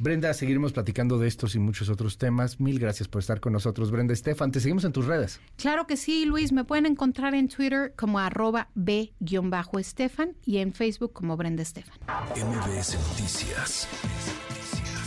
Brenda, 0.00 0.34
seguiremos 0.34 0.72
platicando 0.72 1.20
de 1.20 1.28
estos 1.28 1.54
y 1.54 1.60
muchos 1.60 1.88
otros 1.88 2.18
temas. 2.18 2.58
Mil 2.58 2.80
gracias 2.80 3.06
por 3.06 3.20
estar 3.20 3.38
con 3.38 3.52
nosotros, 3.52 3.92
Brenda 3.92 4.12
Estefan. 4.12 4.50
Te 4.50 4.58
seguimos 4.58 4.82
en 4.82 4.92
tus 4.92 5.06
redes. 5.06 5.40
Claro 5.56 5.86
que 5.86 5.96
sí, 5.96 6.24
Luis, 6.24 6.50
me 6.50 6.64
pueden 6.64 6.84
encontrar 6.84 7.36
en 7.36 7.46
Twitter 7.46 7.94
como 7.96 8.18
arroba 8.18 8.70
b-estefan 8.74 10.34
y 10.44 10.58
en 10.58 10.72
Facebook 10.72 11.12
como 11.12 11.36
Brenda 11.36 11.62
Estefan. 11.62 11.96
MBS 12.34 12.98
Noticias 13.08 13.86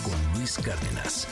con 0.06 0.40
Luis 0.40 0.58
Cárdenas. 0.64 1.28